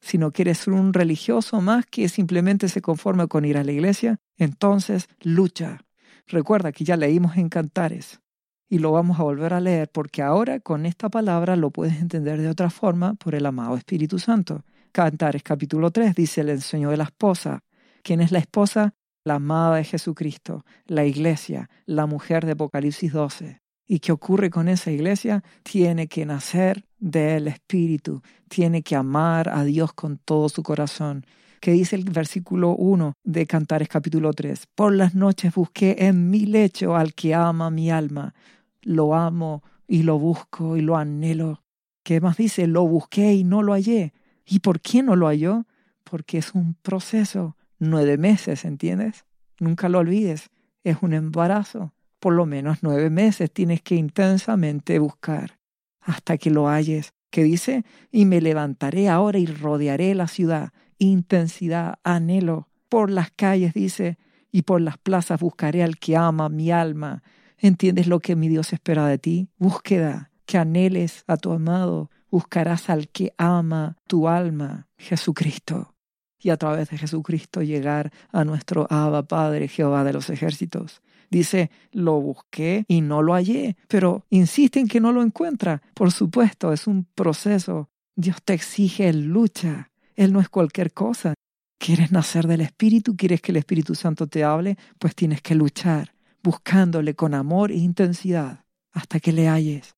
Si 0.00 0.18
no 0.18 0.30
quieres 0.30 0.58
ser 0.58 0.74
un 0.74 0.92
religioso 0.92 1.60
más 1.60 1.86
que 1.86 2.08
simplemente 2.08 2.68
se 2.68 2.80
conforme 2.80 3.26
con 3.28 3.44
ir 3.44 3.58
a 3.58 3.64
la 3.64 3.72
iglesia, 3.72 4.18
entonces 4.36 5.08
lucha. 5.20 5.84
Recuerda 6.26 6.72
que 6.72 6.84
ya 6.84 6.96
leímos 6.96 7.36
en 7.36 7.48
Cantares 7.48 8.20
y 8.68 8.78
lo 8.78 8.92
vamos 8.92 9.18
a 9.18 9.22
volver 9.22 9.54
a 9.54 9.60
leer 9.60 9.88
porque 9.90 10.22
ahora 10.22 10.60
con 10.60 10.86
esta 10.86 11.08
palabra 11.08 11.56
lo 11.56 11.70
puedes 11.70 12.00
entender 12.00 12.40
de 12.40 12.48
otra 12.48 12.70
forma 12.70 13.14
por 13.14 13.34
el 13.34 13.46
amado 13.46 13.76
Espíritu 13.76 14.18
Santo. 14.18 14.64
Cantares 14.92 15.42
capítulo 15.42 15.90
3 15.90 16.14
dice 16.14 16.42
el 16.42 16.50
ensueño 16.50 16.90
de 16.90 16.96
la 16.96 17.04
esposa. 17.04 17.62
¿Quién 18.02 18.20
es 18.20 18.32
la 18.32 18.38
esposa? 18.38 18.94
La 19.24 19.34
amada 19.34 19.76
de 19.76 19.84
Jesucristo, 19.84 20.64
la 20.86 21.04
iglesia, 21.04 21.68
la 21.86 22.06
mujer 22.06 22.46
de 22.46 22.52
Apocalipsis 22.52 23.12
12. 23.12 23.60
¿Y 23.86 24.00
qué 24.00 24.12
ocurre 24.12 24.50
con 24.50 24.68
esa 24.68 24.90
iglesia? 24.90 25.42
Tiene 25.62 26.08
que 26.08 26.26
nacer 26.26 26.84
del 26.98 27.48
Espíritu, 27.48 28.22
tiene 28.48 28.82
que 28.82 28.96
amar 28.96 29.48
a 29.48 29.64
Dios 29.64 29.92
con 29.92 30.18
todo 30.18 30.48
su 30.48 30.62
corazón. 30.62 31.24
¿Qué 31.60 31.72
dice 31.72 31.96
el 31.96 32.04
versículo 32.04 32.76
1 32.76 33.14
de 33.24 33.46
Cantares 33.46 33.88
capítulo 33.88 34.32
3? 34.32 34.66
Por 34.74 34.94
las 34.94 35.14
noches 35.14 35.54
busqué 35.54 35.96
en 35.98 36.30
mi 36.30 36.46
lecho 36.46 36.94
al 36.94 37.14
que 37.14 37.34
ama 37.34 37.70
mi 37.70 37.90
alma. 37.90 38.34
Lo 38.82 39.14
amo 39.14 39.64
y 39.88 40.02
lo 40.04 40.18
busco 40.18 40.76
y 40.76 40.82
lo 40.82 40.96
anhelo. 40.96 41.64
¿Qué 42.04 42.20
más 42.20 42.36
dice? 42.36 42.66
Lo 42.66 42.86
busqué 42.86 43.34
y 43.34 43.42
no 43.42 43.62
lo 43.62 43.72
hallé. 43.72 44.12
¿Y 44.46 44.60
por 44.60 44.80
qué 44.80 45.02
no 45.02 45.16
lo 45.16 45.26
halló? 45.26 45.66
Porque 46.04 46.38
es 46.38 46.54
un 46.54 46.74
proceso. 46.74 47.56
Nueve 47.78 48.18
meses, 48.18 48.64
¿entiendes? 48.64 49.24
Nunca 49.60 49.88
lo 49.88 49.98
olvides. 49.98 50.50
Es 50.84 50.98
un 51.02 51.12
embarazo 51.12 51.92
por 52.18 52.34
lo 52.34 52.46
menos 52.46 52.78
nueve 52.82 53.10
meses 53.10 53.50
tienes 53.52 53.80
que 53.82 53.94
intensamente 53.94 54.98
buscar 54.98 55.58
hasta 56.00 56.38
que 56.38 56.50
lo 56.50 56.68
halles. 56.68 57.12
Que 57.30 57.42
dice, 57.42 57.84
y 58.10 58.24
me 58.24 58.40
levantaré 58.40 59.08
ahora 59.08 59.38
y 59.38 59.44
rodearé 59.44 60.14
la 60.14 60.28
ciudad. 60.28 60.72
Intensidad, 60.96 61.98
anhelo. 62.02 62.68
Por 62.88 63.10
las 63.10 63.30
calles, 63.30 63.74
dice, 63.74 64.16
y 64.50 64.62
por 64.62 64.80
las 64.80 64.96
plazas 64.96 65.38
buscaré 65.38 65.82
al 65.82 65.98
que 65.98 66.16
ama 66.16 66.48
mi 66.48 66.70
alma. 66.70 67.22
¿Entiendes 67.58 68.06
lo 68.06 68.20
que 68.20 68.34
mi 68.34 68.48
Dios 68.48 68.72
espera 68.72 69.06
de 69.06 69.18
ti? 69.18 69.50
Búsqueda, 69.58 70.30
que 70.46 70.56
anheles 70.56 71.24
a 71.26 71.36
tu 71.36 71.52
amado. 71.52 72.10
Buscarás 72.30 72.88
al 72.88 73.08
que 73.08 73.34
ama 73.36 73.96
tu 74.06 74.26
alma, 74.26 74.88
Jesucristo. 74.96 75.94
Y 76.40 76.50
a 76.50 76.56
través 76.56 76.90
de 76.90 76.98
Jesucristo 76.98 77.62
llegar 77.62 78.12
a 78.30 78.44
nuestro 78.44 78.86
Abba 78.90 79.22
Padre, 79.22 79.68
Jehová 79.68 80.04
de 80.04 80.12
los 80.12 80.30
ejércitos. 80.30 81.02
Dice, 81.30 81.70
lo 81.92 82.20
busqué 82.20 82.84
y 82.88 83.00
no 83.00 83.22
lo 83.22 83.34
hallé, 83.34 83.76
pero 83.86 84.24
insiste 84.30 84.80
en 84.80 84.88
que 84.88 85.00
no 85.00 85.12
lo 85.12 85.22
encuentra. 85.22 85.82
Por 85.94 86.10
supuesto, 86.10 86.72
es 86.72 86.86
un 86.86 87.04
proceso. 87.14 87.90
Dios 88.16 88.42
te 88.42 88.54
exige 88.54 89.12
lucha. 89.12 89.90
Él 90.16 90.32
no 90.32 90.40
es 90.40 90.48
cualquier 90.48 90.92
cosa. 90.92 91.34
¿Quieres 91.78 92.10
nacer 92.10 92.46
del 92.46 92.60
Espíritu? 92.60 93.16
¿Quieres 93.16 93.40
que 93.40 93.52
el 93.52 93.56
Espíritu 93.56 93.94
Santo 93.94 94.26
te 94.26 94.42
hable? 94.42 94.76
Pues 94.98 95.14
tienes 95.14 95.42
que 95.42 95.54
luchar, 95.54 96.14
buscándole 96.42 97.14
con 97.14 97.34
amor 97.34 97.70
e 97.70 97.76
intensidad 97.76 98.64
hasta 98.92 99.20
que 99.20 99.32
le 99.32 99.48
halles. 99.48 99.94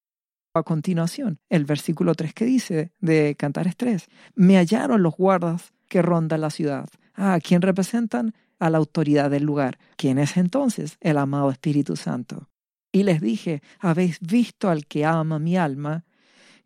A 0.53 0.65
continuación, 0.65 1.39
el 1.49 1.65
versículo 1.65 2.15
3 2.15 2.35
que 2.35 2.45
dice 2.45 2.93
de 2.99 3.37
Cantares 3.37 3.77
3, 3.77 4.09
me 4.35 4.57
hallaron 4.57 5.03
los 5.03 5.15
guardas 5.17 5.73
que 5.91 6.01
rondan 6.01 6.41
la 6.41 6.49
ciudad. 6.49 6.89
Ah, 7.15 7.35
¿a 7.35 7.41
quién 7.41 7.61
representan? 7.61 8.33
a 8.61 8.71
la 8.71 8.79
autoridad 8.79 9.31
del 9.31 9.43
lugar. 9.43 9.79
¿Quién 9.97 10.19
es 10.19 10.37
entonces? 10.37 10.97
El 11.01 11.19
amado 11.19 11.51
Espíritu 11.51 11.97
Santo. 11.97 12.49
Y 12.93 13.03
les 13.03 13.21
dije, 13.21 13.63
habéis 13.81 14.21
visto 14.21 14.69
al 14.69 14.87
que 14.87 15.05
ama 15.05 15.39
mi 15.39 15.57
alma. 15.57 16.05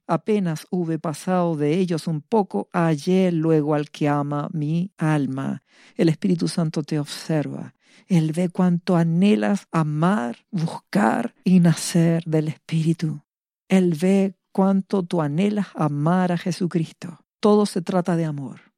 Apenas 0.06 0.66
hube 0.70 0.98
pasado 0.98 1.56
de 1.56 1.78
ellos 1.78 2.06
un 2.06 2.20
poco, 2.20 2.68
hallé 2.72 3.32
luego 3.32 3.74
al 3.74 3.90
que 3.90 4.08
ama 4.08 4.48
mi 4.52 4.90
alma. 4.98 5.62
El 5.96 6.10
Espíritu 6.10 6.48
Santo 6.48 6.82
te 6.82 6.98
observa. 6.98 7.74
Él 8.06 8.32
ve 8.32 8.50
cuánto 8.50 8.96
anhelas 8.96 9.66
amar, 9.70 10.44
buscar 10.50 11.34
y 11.44 11.60
nacer 11.60 12.24
del 12.24 12.48
Espíritu. 12.48 13.22
Él 13.68 13.96
ve 13.98 14.34
cuánto 14.52 15.04
tú 15.04 15.22
anhelas 15.22 15.68
amar 15.74 16.32
a 16.32 16.38
Jesucristo. 16.38 17.20
Todo 17.40 17.64
se 17.66 17.80
trata 17.80 18.16
de 18.16 18.24
amor. 18.24 18.73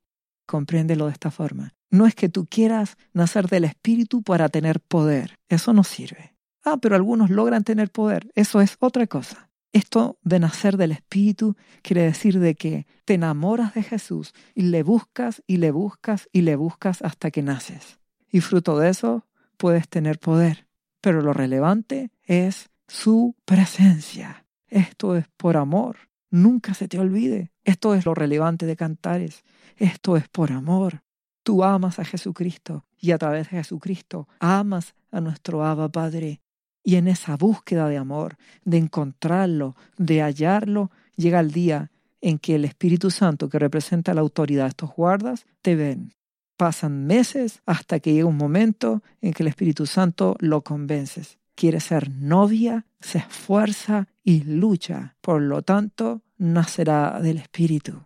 Compréndelo 0.47 1.07
de 1.07 1.13
esta 1.13 1.31
forma. 1.31 1.75
No 1.91 2.07
es 2.07 2.15
que 2.15 2.29
tú 2.29 2.47
quieras 2.47 2.97
nacer 3.13 3.49
del 3.49 3.65
Espíritu 3.65 4.23
para 4.23 4.49
tener 4.49 4.81
poder. 4.81 5.37
Eso 5.49 5.73
no 5.73 5.85
sirve. 5.85 6.35
Ah, 6.65 6.79
pero 6.81 6.97
algunos 6.97 7.31
logran 7.31 7.65
tener 7.65 7.91
poder. 7.91 8.31
Eso 8.35 8.61
es 8.61 8.77
otra 8.81 9.07
cosa. 9.07 9.51
Esto 9.73 10.19
de 10.23 10.41
nacer 10.41 10.77
del 10.77 10.93
Espíritu 10.93 11.57
quiere 11.83 12.03
decir 12.03 12.39
de 12.41 12.55
que 12.55 12.87
te 13.05 13.15
enamoras 13.15 13.75
de 13.75 13.83
Jesús 13.83 14.33
y 14.55 14.63
le 14.63 14.83
buscas 14.83 15.43
y 15.47 15.59
le 15.59 15.71
buscas 15.71 16.29
y 16.33 16.41
le 16.43 16.57
buscas 16.57 17.03
hasta 17.03 17.31
que 17.31 17.43
naces. 17.43 17.99
Y 18.31 18.41
fruto 18.41 18.79
de 18.79 18.89
eso 18.89 19.27
puedes 19.57 19.89
tener 19.89 20.19
poder. 20.19 20.67
Pero 21.01 21.21
lo 21.23 21.33
relevante 21.33 22.11
es 22.25 22.71
su 22.89 23.37
presencia. 23.45 24.47
Esto 24.69 25.17
es 25.17 25.27
por 25.37 25.57
amor. 25.57 25.97
Nunca 26.31 26.75
se 26.75 26.89
te 26.89 26.99
olvide. 26.99 27.53
Esto 27.67 27.97
es 27.97 28.07
lo 28.07 28.15
relevante 28.15 28.65
de 28.65 28.77
cantares. 28.77 29.43
Esto 29.77 30.17
es 30.17 30.29
por 30.29 30.53
amor. 30.53 31.03
Tú 31.43 31.65
amas 31.65 31.99
a 31.99 32.05
Jesucristo 32.05 32.85
y 32.97 33.11
a 33.11 33.19
través 33.19 33.51
de 33.51 33.57
Jesucristo 33.59 34.29
amas 34.39 34.95
a 35.11 35.21
nuestro 35.21 35.65
Abba 35.65 35.89
Padre. 35.89 36.41
Y 36.85 36.95
en 36.95 37.09
esa 37.09 37.37
búsqueda 37.37 37.89
de 37.89 37.97
amor, 37.97 38.37
de 38.65 38.79
encontrarlo, 38.79 39.75
de 39.99 40.23
hallarlo, 40.23 40.93
llega 41.17 41.41
el 41.41 41.51
día 41.51 41.91
en 42.21 42.39
que 42.39 42.55
el 42.55 42.65
Espíritu 42.65 43.11
Santo, 43.11 43.49
que 43.49 43.59
representa 43.59 44.15
la 44.15 44.21
autoridad 44.21 44.63
de 44.63 44.69
estos 44.69 44.95
guardas, 44.95 45.45
te 45.61 45.75
ven. 45.75 46.13
Pasan 46.57 47.05
meses 47.09 47.63
hasta 47.67 47.99
que 47.99 48.13
llega 48.13 48.27
un 48.27 48.37
momento 48.37 49.03
en 49.21 49.33
que 49.33 49.43
el 49.43 49.49
Espíritu 49.49 49.87
Santo 49.87 50.37
lo 50.39 50.63
convences. 50.63 51.41
Quiere 51.57 51.81
ser 51.81 52.11
novia, 52.13 52.87
se 53.01 53.19
esfuerza 53.19 54.07
y 54.23 54.45
lucha. 54.45 55.17
Por 55.21 55.43
lo 55.43 55.63
tanto, 55.63 56.23
nacerá 56.39 57.21
del 57.21 57.39
Espíritu. 57.39 58.03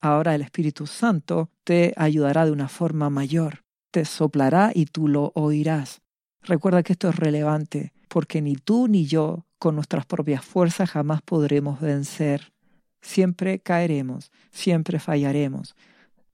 Ahora 0.00 0.34
el 0.34 0.42
Espíritu 0.42 0.86
Santo 0.86 1.50
te 1.64 1.92
ayudará 1.96 2.44
de 2.44 2.50
una 2.50 2.68
forma 2.68 3.08
mayor, 3.10 3.62
te 3.90 4.04
soplará 4.04 4.72
y 4.74 4.86
tú 4.86 5.08
lo 5.08 5.32
oirás. 5.34 6.02
Recuerda 6.42 6.82
que 6.82 6.94
esto 6.94 7.08
es 7.08 7.16
relevante, 7.16 7.92
porque 8.08 8.42
ni 8.42 8.56
tú 8.56 8.88
ni 8.88 9.06
yo, 9.06 9.46
con 9.58 9.76
nuestras 9.76 10.06
propias 10.06 10.44
fuerzas, 10.44 10.90
jamás 10.90 11.22
podremos 11.22 11.80
vencer. 11.80 12.52
Siempre 13.00 13.60
caeremos, 13.60 14.32
siempre 14.50 14.98
fallaremos. 14.98 15.76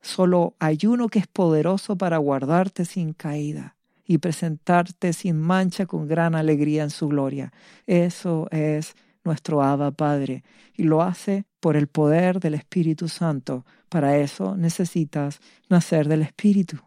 Solo 0.01 0.55
hay 0.59 0.79
uno 0.87 1.09
que 1.09 1.19
es 1.19 1.27
poderoso 1.27 1.97
para 1.97 2.17
guardarte 2.19 2.85
sin 2.85 3.13
caída 3.13 3.77
y 4.07 4.19
presentarte 4.19 5.13
sin 5.13 5.39
mancha 5.39 5.85
con 5.85 6.09
gran 6.09 6.35
alegría 6.35 6.85
en 6.85 6.91
su 6.91 7.09
gloria. 7.09 7.53
Eso 7.87 8.49
es 8.51 8.97
nuestro 9.29 9.63
Abba 9.63 9.91
Padre, 9.93 10.43
y 10.75 10.85
lo 10.85 11.03
hace 11.03 11.45
por 11.61 11.77
el 11.77 11.87
poder 11.87 12.41
del 12.41 12.55
Espíritu 12.55 13.09
Santo. 13.09 13.65
Para 13.89 14.19
eso 14.19 14.57
necesitas 14.57 15.41
nacer 15.69 16.09
del 16.09 16.23
Espíritu, 16.23 16.79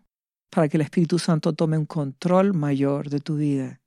para 0.49 0.67
que 0.67 0.77
el 0.77 0.81
Espíritu 0.81 1.19
Santo 1.19 1.53
tome 1.53 1.77
un 1.77 1.85
control 1.85 2.53
mayor 2.53 3.09
de 3.09 3.19
tu 3.19 3.37
vida. 3.37 3.79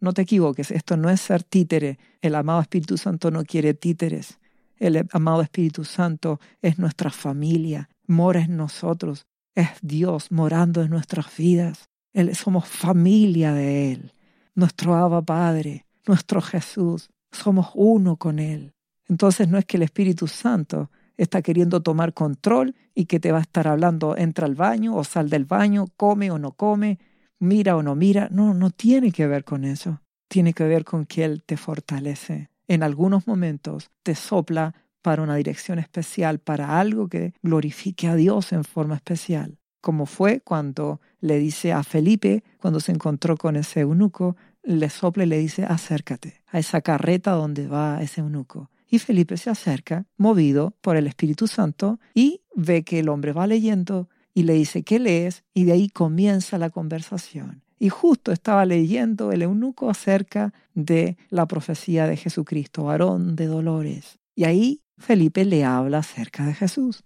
No 0.00 0.12
te 0.12 0.22
equivoques, 0.22 0.70
esto 0.70 0.96
no 0.96 1.10
es 1.10 1.20
ser 1.20 1.42
títere. 1.42 1.98
El 2.20 2.34
amado 2.34 2.60
Espíritu 2.60 2.96
Santo 2.96 3.30
no 3.30 3.44
quiere 3.44 3.74
títeres. 3.74 4.38
El 4.78 5.08
amado 5.12 5.42
Espíritu 5.42 5.84
Santo 5.84 6.38
es 6.62 6.78
nuestra 6.78 7.10
familia, 7.10 7.88
mora 8.06 8.40
en 8.42 8.56
nosotros, 8.56 9.26
es 9.54 9.68
Dios 9.82 10.30
morando 10.30 10.82
en 10.82 10.90
nuestras 10.90 11.34
vidas. 11.36 11.88
Él, 12.12 12.34
somos 12.36 12.66
familia 12.68 13.52
de 13.52 13.92
Él, 13.92 14.12
nuestro 14.54 14.94
Abba 14.94 15.22
Padre, 15.22 15.86
nuestro 16.06 16.40
Jesús, 16.40 17.08
somos 17.36 17.70
uno 17.74 18.16
con 18.16 18.38
Él. 18.38 18.74
Entonces 19.08 19.48
no 19.48 19.58
es 19.58 19.64
que 19.64 19.76
el 19.76 19.84
Espíritu 19.84 20.26
Santo 20.26 20.90
está 21.16 21.42
queriendo 21.42 21.82
tomar 21.82 22.12
control 22.12 22.74
y 22.94 23.06
que 23.06 23.20
te 23.20 23.32
va 23.32 23.38
a 23.38 23.42
estar 23.42 23.68
hablando, 23.68 24.16
entra 24.16 24.46
al 24.46 24.54
baño 24.54 24.96
o 24.96 25.04
sal 25.04 25.30
del 25.30 25.44
baño, 25.44 25.86
come 25.96 26.30
o 26.30 26.38
no 26.38 26.52
come, 26.52 26.98
mira 27.38 27.76
o 27.76 27.82
no 27.82 27.94
mira. 27.94 28.28
No, 28.30 28.54
no 28.54 28.70
tiene 28.70 29.12
que 29.12 29.26
ver 29.26 29.44
con 29.44 29.64
eso. 29.64 30.00
Tiene 30.28 30.52
que 30.52 30.64
ver 30.64 30.84
con 30.84 31.06
que 31.06 31.24
Él 31.24 31.42
te 31.44 31.56
fortalece. 31.56 32.50
En 32.68 32.82
algunos 32.82 33.26
momentos 33.26 33.90
te 34.02 34.14
sopla 34.14 34.74
para 35.02 35.22
una 35.22 35.36
dirección 35.36 35.78
especial, 35.78 36.40
para 36.40 36.80
algo 36.80 37.08
que 37.08 37.32
glorifique 37.42 38.08
a 38.08 38.16
Dios 38.16 38.52
en 38.52 38.64
forma 38.64 38.96
especial. 38.96 39.58
como 39.86 40.06
fue 40.06 40.40
cuando 40.40 41.00
le 41.20 41.38
dice 41.38 41.72
a 41.72 41.84
Felipe, 41.84 42.42
cuando 42.58 42.80
se 42.80 42.90
encontró 42.90 43.36
con 43.36 43.54
ese 43.54 43.82
eunuco, 43.82 44.34
le 44.66 44.90
sopla 44.90 45.24
y 45.24 45.28
le 45.28 45.38
dice, 45.38 45.64
acércate 45.64 46.42
a 46.48 46.58
esa 46.58 46.80
carreta 46.80 47.32
donde 47.32 47.68
va 47.68 48.02
ese 48.02 48.20
eunuco. 48.20 48.70
Y 48.88 48.98
Felipe 48.98 49.36
se 49.36 49.50
acerca, 49.50 50.06
movido 50.16 50.76
por 50.80 50.96
el 50.96 51.06
Espíritu 51.06 51.46
Santo, 51.46 51.98
y 52.14 52.42
ve 52.54 52.82
que 52.82 52.98
el 52.98 53.08
hombre 53.08 53.32
va 53.32 53.46
leyendo 53.46 54.08
y 54.34 54.42
le 54.42 54.54
dice, 54.54 54.82
¿qué 54.82 54.98
lees? 54.98 55.44
Y 55.54 55.64
de 55.64 55.72
ahí 55.72 55.88
comienza 55.88 56.58
la 56.58 56.70
conversación. 56.70 57.62
Y 57.78 57.88
justo 57.88 58.32
estaba 58.32 58.64
leyendo 58.64 59.32
el 59.32 59.42
eunuco 59.42 59.90
acerca 59.90 60.52
de 60.74 61.16
la 61.30 61.46
profecía 61.46 62.06
de 62.06 62.16
Jesucristo, 62.16 62.84
varón 62.84 63.36
de 63.36 63.46
dolores. 63.46 64.18
Y 64.34 64.44
ahí 64.44 64.82
Felipe 64.98 65.44
le 65.44 65.64
habla 65.64 65.98
acerca 65.98 66.44
de 66.46 66.54
Jesús. 66.54 67.04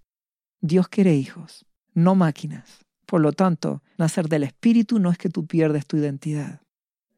Dios 0.60 0.88
quiere 0.88 1.14
hijos, 1.14 1.66
no 1.94 2.14
máquinas. 2.14 2.80
Por 3.06 3.20
lo 3.20 3.32
tanto, 3.32 3.82
nacer 3.98 4.28
del 4.28 4.44
Espíritu 4.44 4.98
no 4.98 5.10
es 5.10 5.18
que 5.18 5.28
tú 5.28 5.46
pierdes 5.46 5.86
tu 5.86 5.96
identidad. 5.96 6.60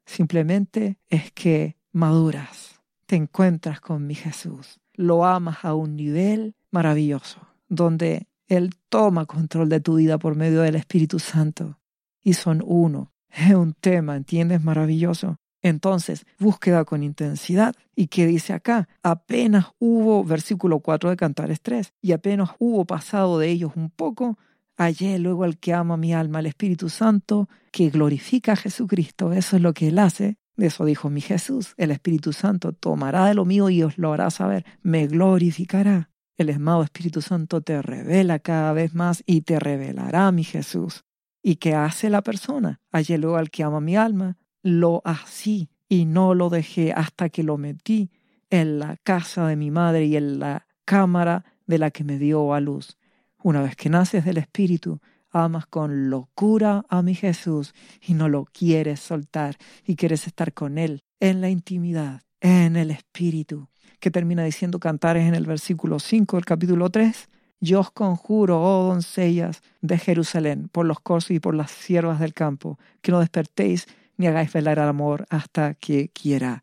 Simplemente 0.04 0.98
es 1.08 1.32
que 1.32 1.76
maduras, 1.92 2.80
te 3.06 3.16
encuentras 3.16 3.80
con 3.80 4.06
mi 4.06 4.14
Jesús, 4.14 4.80
lo 4.94 5.24
amas 5.24 5.64
a 5.64 5.74
un 5.74 5.96
nivel 5.96 6.54
maravilloso, 6.70 7.40
donde 7.68 8.28
Él 8.46 8.74
toma 8.88 9.26
control 9.26 9.68
de 9.68 9.80
tu 9.80 9.96
vida 9.96 10.18
por 10.18 10.36
medio 10.36 10.62
del 10.62 10.76
Espíritu 10.76 11.18
Santo 11.18 11.78
y 12.22 12.34
son 12.34 12.62
uno. 12.64 13.12
Es 13.30 13.54
un 13.54 13.74
tema, 13.74 14.16
¿entiendes? 14.16 14.62
Maravilloso. 14.62 15.36
Entonces, 15.62 16.26
búsqueda 16.38 16.84
con 16.84 17.02
intensidad. 17.02 17.74
¿Y 17.94 18.08
qué 18.08 18.26
dice 18.26 18.52
acá? 18.52 18.88
Apenas 19.02 19.66
hubo, 19.78 20.24
versículo 20.24 20.80
4 20.80 21.10
de 21.10 21.16
Cantares 21.16 21.60
3, 21.62 21.94
y 22.02 22.12
apenas 22.12 22.50
hubo 22.58 22.84
pasado 22.84 23.38
de 23.38 23.48
ellos 23.48 23.72
un 23.76 23.90
poco, 23.90 24.38
hallé 24.76 25.18
luego 25.18 25.44
al 25.44 25.58
que 25.58 25.74
ama 25.74 25.96
mi 25.96 26.12
alma, 26.12 26.40
el 26.40 26.46
Espíritu 26.46 26.88
Santo, 26.88 27.48
que 27.70 27.90
glorifica 27.90 28.52
a 28.52 28.56
Jesucristo. 28.56 29.32
Eso 29.32 29.56
es 29.56 29.62
lo 29.62 29.72
que 29.72 29.88
Él 29.88 29.98
hace. 29.98 30.36
Eso 30.56 30.84
dijo 30.84 31.10
mi 31.10 31.20
Jesús. 31.20 31.74
El 31.76 31.90
Espíritu 31.90 32.32
Santo 32.32 32.72
tomará 32.72 33.26
de 33.26 33.34
lo 33.34 33.44
mío 33.44 33.70
y 33.70 33.82
os 33.82 33.98
lo 33.98 34.12
hará 34.12 34.30
saber. 34.30 34.64
Me 34.82 35.06
glorificará. 35.06 36.10
El 36.36 36.50
amado 36.50 36.82
Espíritu 36.82 37.22
Santo 37.22 37.60
te 37.60 37.80
revela 37.82 38.38
cada 38.38 38.72
vez 38.72 38.94
más 38.94 39.22
y 39.26 39.42
te 39.42 39.58
revelará 39.58 40.30
mi 40.32 40.44
Jesús. 40.44 41.04
¿Y 41.42 41.56
qué 41.56 41.74
hace 41.74 42.10
la 42.10 42.22
persona? 42.22 42.80
Hallé 42.92 43.18
luego 43.18 43.36
al 43.36 43.50
que 43.50 43.64
ama 43.64 43.80
mi 43.80 43.96
alma, 43.96 44.36
lo 44.62 45.02
así 45.04 45.70
y 45.88 46.04
no 46.04 46.34
lo 46.34 46.48
dejé 46.48 46.92
hasta 46.92 47.28
que 47.28 47.42
lo 47.42 47.58
metí 47.58 48.10
en 48.50 48.78
la 48.78 48.96
casa 48.98 49.46
de 49.46 49.56
mi 49.56 49.70
madre 49.70 50.06
y 50.06 50.16
en 50.16 50.38
la 50.38 50.66
cámara 50.84 51.44
de 51.66 51.78
la 51.78 51.90
que 51.90 52.04
me 52.04 52.18
dio 52.18 52.54
a 52.54 52.60
luz. 52.60 52.98
Una 53.42 53.60
vez 53.60 53.74
que 53.74 53.90
naces 53.90 54.24
del 54.24 54.38
Espíritu, 54.38 55.00
amas 55.30 55.66
con 55.66 56.10
locura 56.10 56.84
a 56.88 57.02
mi 57.02 57.14
Jesús 57.14 57.74
y 58.00 58.14
no 58.14 58.28
lo 58.28 58.44
quieres 58.44 59.00
soltar 59.00 59.56
y 59.84 59.96
quieres 59.96 60.26
estar 60.26 60.52
con 60.52 60.78
Él 60.78 61.02
en 61.18 61.40
la 61.40 61.50
intimidad, 61.50 62.22
en 62.40 62.76
el 62.76 62.92
Espíritu, 62.92 63.68
que 63.98 64.12
termina 64.12 64.44
diciendo 64.44 64.78
Cantares 64.78 65.26
en 65.26 65.34
el 65.34 65.46
versículo 65.46 65.98
5 65.98 66.36
del 66.36 66.44
capítulo 66.44 66.90
3. 66.90 67.28
Yo 67.60 67.80
os 67.80 67.90
conjuro, 67.90 68.60
oh 68.60 68.88
doncellas 68.88 69.62
de 69.80 69.98
Jerusalén, 69.98 70.68
por 70.68 70.86
los 70.86 71.00
corzos 71.00 71.32
y 71.32 71.40
por 71.40 71.54
las 71.54 71.70
siervas 71.70 72.20
del 72.20 72.34
campo, 72.34 72.78
que 73.00 73.12
no 73.12 73.20
despertéis 73.20 73.86
ni 74.16 74.26
hagáis 74.28 74.52
velar 74.52 74.78
al 74.78 74.88
amor 74.88 75.26
hasta 75.30 75.74
que 75.74 76.10
quiera. 76.10 76.62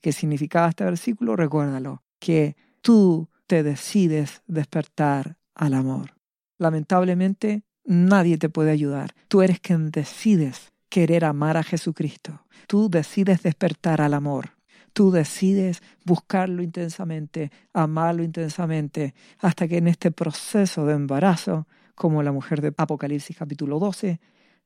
¿Qué 0.00 0.12
significaba 0.12 0.68
este 0.68 0.84
versículo? 0.84 1.36
Recuérdalo, 1.36 2.02
que 2.18 2.56
tú 2.80 3.28
te 3.46 3.62
decides 3.62 4.42
despertar 4.46 5.36
al 5.54 5.74
amor. 5.74 6.15
Lamentablemente, 6.58 7.62
nadie 7.84 8.38
te 8.38 8.48
puede 8.48 8.70
ayudar. 8.70 9.14
Tú 9.28 9.42
eres 9.42 9.60
quien 9.60 9.90
decides 9.90 10.72
querer 10.88 11.24
amar 11.24 11.56
a 11.56 11.62
Jesucristo. 11.62 12.46
Tú 12.66 12.88
decides 12.88 13.42
despertar 13.42 14.00
al 14.00 14.14
amor. 14.14 14.56
Tú 14.92 15.10
decides 15.10 15.82
buscarlo 16.04 16.62
intensamente, 16.62 17.50
amarlo 17.74 18.22
intensamente, 18.22 19.14
hasta 19.38 19.68
que 19.68 19.76
en 19.76 19.88
este 19.88 20.10
proceso 20.10 20.86
de 20.86 20.94
embarazo, 20.94 21.66
como 21.94 22.22
la 22.22 22.32
mujer 22.32 22.62
de 22.62 22.72
Apocalipsis 22.76 23.36
capítulo 23.36 23.78
12, 23.78 24.20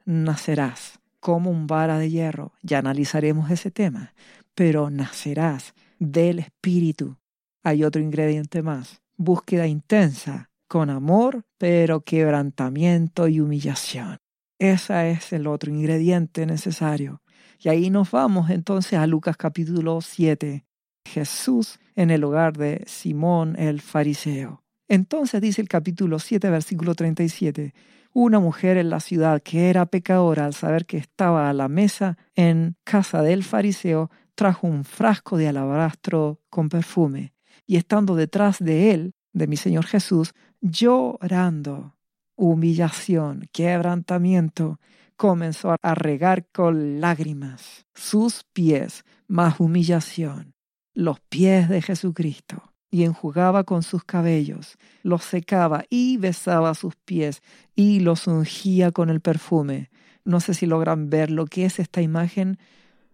nacerás 0.05 1.01
como 1.21 1.51
un 1.51 1.67
vara 1.67 1.99
de 1.99 2.11
hierro. 2.11 2.53
Ya 2.63 2.79
analizaremos 2.79 3.51
ese 3.51 3.71
tema. 3.71 4.15
Pero 4.55 4.91
nacerás 4.91 5.75
del 5.99 6.39
Espíritu. 6.39 7.17
Hay 7.63 7.85
otro 7.85 8.01
ingrediente 8.01 8.63
más. 8.63 9.03
Búsqueda 9.17 9.67
intensa, 9.67 10.50
con 10.71 10.89
amor, 10.89 11.43
pero 11.59 12.03
quebrantamiento 12.03 13.27
y 13.27 13.41
humillación. 13.41 14.19
Ese 14.57 15.11
es 15.11 15.33
el 15.33 15.49
otro 15.49 15.73
ingrediente 15.73 16.47
necesario. 16.47 17.23
Y 17.59 17.71
ahí 17.71 17.91
nos 17.91 18.13
vamos 18.13 18.51
entonces 18.51 18.97
a 18.97 19.09
Lucas 19.09 19.37
capítulo 19.37 20.01
7. 20.01 20.65
Jesús 21.05 21.81
en 21.97 22.13
el 22.13 22.23
hogar 22.23 22.57
de 22.57 22.85
Simón 22.87 23.57
el 23.59 23.81
fariseo. 23.81 24.63
Entonces 24.87 25.41
dice 25.41 25.61
el 25.61 25.69
capítulo 25.69 26.21
7, 26.21 26.49
versículo 26.51 26.95
37, 26.95 27.75
una 28.13 28.39
mujer 28.39 28.77
en 28.77 28.91
la 28.91 29.01
ciudad 29.01 29.43
que 29.43 29.71
era 29.71 29.87
pecadora 29.87 30.45
al 30.45 30.55
saber 30.55 30.87
que 30.87 30.99
estaba 30.99 31.51
a 31.51 31.53
la 31.53 31.67
mesa 31.67 32.17
en 32.37 32.77
casa 32.85 33.23
del 33.23 33.43
fariseo, 33.43 34.09
trajo 34.37 34.69
un 34.69 34.85
frasco 34.85 35.37
de 35.37 35.49
alabastro 35.49 36.41
con 36.49 36.69
perfume, 36.69 37.33
y 37.67 37.75
estando 37.75 38.15
detrás 38.15 38.61
de 38.61 38.93
él, 38.93 39.15
de 39.33 39.47
mi 39.47 39.57
Señor 39.57 39.87
Jesús, 39.87 40.35
llorando, 40.61 41.97
humillación, 42.37 43.49
quebrantamiento, 43.53 44.79
comenzó 45.17 45.77
a 45.83 45.95
regar 45.95 46.47
con 46.47 47.01
lágrimas 47.01 47.87
sus 47.95 48.45
pies, 48.53 49.05
más 49.29 49.61
humillación, 49.61 50.55
los 50.95 51.21
pies 51.21 51.69
de 51.69 51.83
Jesucristo 51.83 52.73
y 52.91 53.05
enjugaba 53.05 53.65
con 53.65 53.83
sus 53.83 54.05
cabellos, 54.05 54.77
los 55.03 55.23
secaba 55.25 55.85
y 55.89 56.17
besaba 56.17 56.75
sus 56.75 56.97
pies 56.97 57.43
y 57.75 58.01
los 58.01 58.27
ungía 58.27 58.91
con 58.91 59.11
el 59.11 59.21
perfume. 59.21 59.91
No 60.25 60.41
sé 60.41 60.55
si 60.55 60.67
logran 60.67 61.09
ver 61.09 61.31
lo 61.31 61.47
que 61.47 61.65
es 61.65 61.79
esta 61.79 62.03
imagen. 62.03 62.59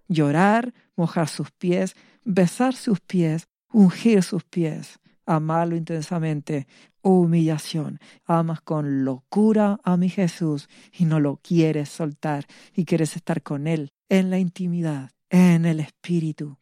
Llorar, 0.09 0.73
mojar 0.97 1.29
sus 1.29 1.51
pies, 1.51 1.95
besar 2.25 2.75
sus 2.75 3.01
pies, 3.01 3.49
ungir 3.73 4.23
sus 4.23 4.45
pies, 4.45 4.99
amarlo 5.27 5.77
intensamente, 5.77 6.67
humillación. 7.07 8.01
Amas 8.25 8.61
con 8.61 9.05
locura 9.05 9.79
a 9.85 9.97
mi 9.97 10.09
Jesús 10.09 10.69
y 10.93 11.05
no 11.05 11.21
lo 11.21 11.37
quieres 11.37 11.89
soltar 11.89 12.47
y 12.75 12.85
quieres 12.85 13.17
estar 13.17 13.43
con 13.43 13.67
Él 13.67 13.91
en 14.09 14.31
la 14.31 14.39
intimidad, 14.39 15.11
en 15.31 15.67
el 15.67 15.81
Espíritu. 15.81 16.59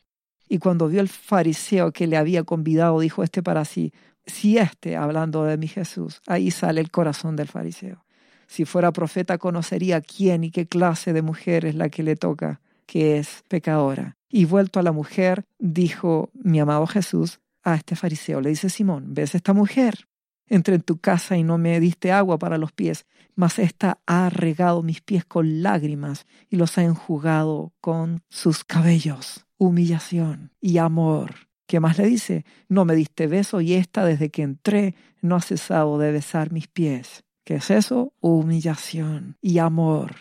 Y 0.49 0.59
cuando 0.59 0.89
vio 0.89 1.01
el 1.01 1.09
fariseo 1.09 1.93
que 1.93 2.07
le 2.07 2.17
había 2.17 2.45
convidado, 2.45 3.01
dijo 3.01 3.23
este 3.23 3.43
para 3.43 3.65
sí, 3.65 3.93
si 4.27 4.59
este, 4.59 4.97
hablando 4.97 5.45
de 5.45 5.57
mi 5.57 5.69
Jesús, 5.69 6.21
ahí 6.27 6.51
sale 6.51 6.81
el 6.81 6.91
corazón 6.91 7.37
del 7.37 7.49
fariseo. 7.49 8.05
Si 8.47 8.65
fuera 8.65 8.93
profeta 8.93 9.39
conocería 9.39 10.01
quién 10.01 10.45
y 10.45 10.51
qué 10.51 10.67
clase 10.67 11.13
de 11.13 11.23
mujer 11.23 11.65
es 11.65 11.75
la 11.75 11.89
que 11.89 12.03
le 12.03 12.17
toca, 12.17 12.61
que 12.87 13.19
es 13.19 13.43
pecadora. 13.49 14.17
Y 14.29 14.45
vuelto 14.45 14.81
a 14.81 14.83
la 14.83 14.93
mujer, 14.93 15.45
dijo 15.59 16.31
mi 16.35 16.61
amado 16.61 16.87
Jesús 16.87 17.41
a 17.63 17.75
este 17.75 17.97
fariseo, 17.97 18.41
le 18.41 18.51
dice 18.51 18.69
Simón, 18.69 19.15
¿ves 19.15 19.35
esta 19.35 19.55
mujer? 19.55 20.07
Entré 20.47 20.75
en 20.75 20.83
tu 20.83 20.99
casa 20.99 21.37
y 21.37 21.43
no 21.43 21.59
me 21.59 21.79
diste 21.81 22.13
agua 22.13 22.39
para 22.39 22.59
los 22.59 22.73
pies, 22.73 23.07
mas 23.35 23.59
ésta 23.59 23.99
ha 24.07 24.31
regado 24.31 24.83
mis 24.83 25.01
pies 25.01 25.25
con 25.25 25.63
lágrimas 25.63 26.27
y 26.51 26.57
los 26.57 26.79
ha 26.79 26.83
enjugado 26.83 27.73
con 27.81 28.23
sus 28.29 28.65
cabellos 28.65 29.45
humillación 29.59 30.53
y 30.61 30.79
amor. 30.79 31.35
¿Qué 31.67 31.81
más 31.81 31.99
le 31.99 32.07
dice? 32.07 32.45
No 32.69 32.85
me 32.85 32.95
diste 32.95 33.27
beso 33.27 33.61
y 33.61 33.75
esta 33.75 34.05
desde 34.05 34.31
que 34.31 34.43
entré 34.43 34.95
no 35.23 35.37
ha 35.37 35.41
cesado 35.41 35.99
de 35.99 36.13
besar 36.13 36.53
mis 36.53 36.69
pies. 36.69 37.25
¿Qué 37.45 37.57
es 37.57 37.71
eso? 37.71 38.13
Humillación 38.21 39.37
y 39.41 39.59
amor. 39.59 40.15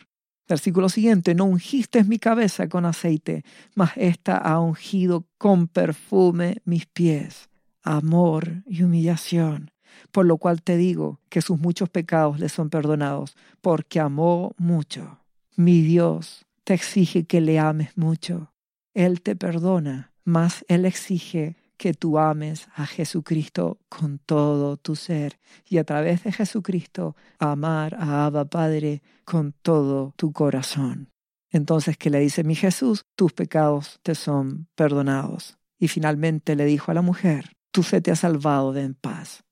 Versículo 0.48 0.90
siguiente, 0.90 1.36
no 1.36 1.46
ungiste 1.46 2.04
mi 2.04 2.20
cabeza 2.20 2.68
con 2.68 2.86
aceite, 2.86 3.44
mas 3.76 3.92
ésta 3.96 4.38
ha 4.38 4.60
ungido 4.60 5.26
con 5.38 5.68
perfume 5.68 6.62
mis 6.66 6.86
pies. 6.86 7.50
Amor 7.82 8.64
y 8.66 8.84
humillación. 8.84 9.73
Por 10.12 10.26
lo 10.26 10.38
cual 10.38 10.62
te 10.62 10.78
digo 10.78 11.20
que 11.30 11.42
sus 11.42 11.60
muchos 11.60 11.90
pecados 11.90 12.40
le 12.40 12.50
son 12.50 12.70
perdonados, 12.70 13.36
porque 13.62 14.00
amó 14.00 14.54
mucho. 14.58 15.20
Mi 15.56 15.82
Dios 15.82 16.46
te 16.64 16.74
exige 16.74 17.26
que 17.26 17.42
le 17.42 17.60
ames 17.60 17.98
mucho. 17.98 18.54
Él 18.94 19.22
te 19.22 19.36
perdona, 19.36 20.12
mas 20.24 20.66
Él 20.68 20.86
exige 20.86 21.58
que 21.78 21.94
tú 21.94 22.18
ames 22.18 22.68
a 22.76 22.86
Jesucristo 22.86 23.78
con 23.90 24.20
todo 24.20 24.78
tu 24.78 24.96
ser 24.96 25.40
y 25.68 25.80
a 25.80 25.84
través 25.84 26.24
de 26.24 26.32
Jesucristo 26.32 27.16
amar 27.40 27.96
a 27.96 28.26
Abba 28.26 28.46
Padre 28.46 29.02
con 29.26 29.54
todo 29.62 30.14
tu 30.16 30.32
corazón. 30.32 31.10
Entonces, 31.52 31.98
¿qué 31.98 32.10
le 32.10 32.20
dice 32.20 32.44
mi 32.44 32.56
Jesús? 32.56 33.06
Tus 33.16 33.34
pecados 33.34 34.00
te 34.02 34.16
son 34.16 34.68
perdonados. 34.76 35.58
Y 35.78 35.88
finalmente 35.88 36.56
le 36.56 36.66
dijo 36.66 36.92
a 36.92 36.94
la 36.96 37.02
mujer, 37.02 37.52
tu 37.72 37.84
fe 37.84 38.02
te 38.02 38.12
ha 38.12 38.16
salvado 38.16 38.74
de 38.74 38.84
en 38.84 38.94
paz. 38.94 39.44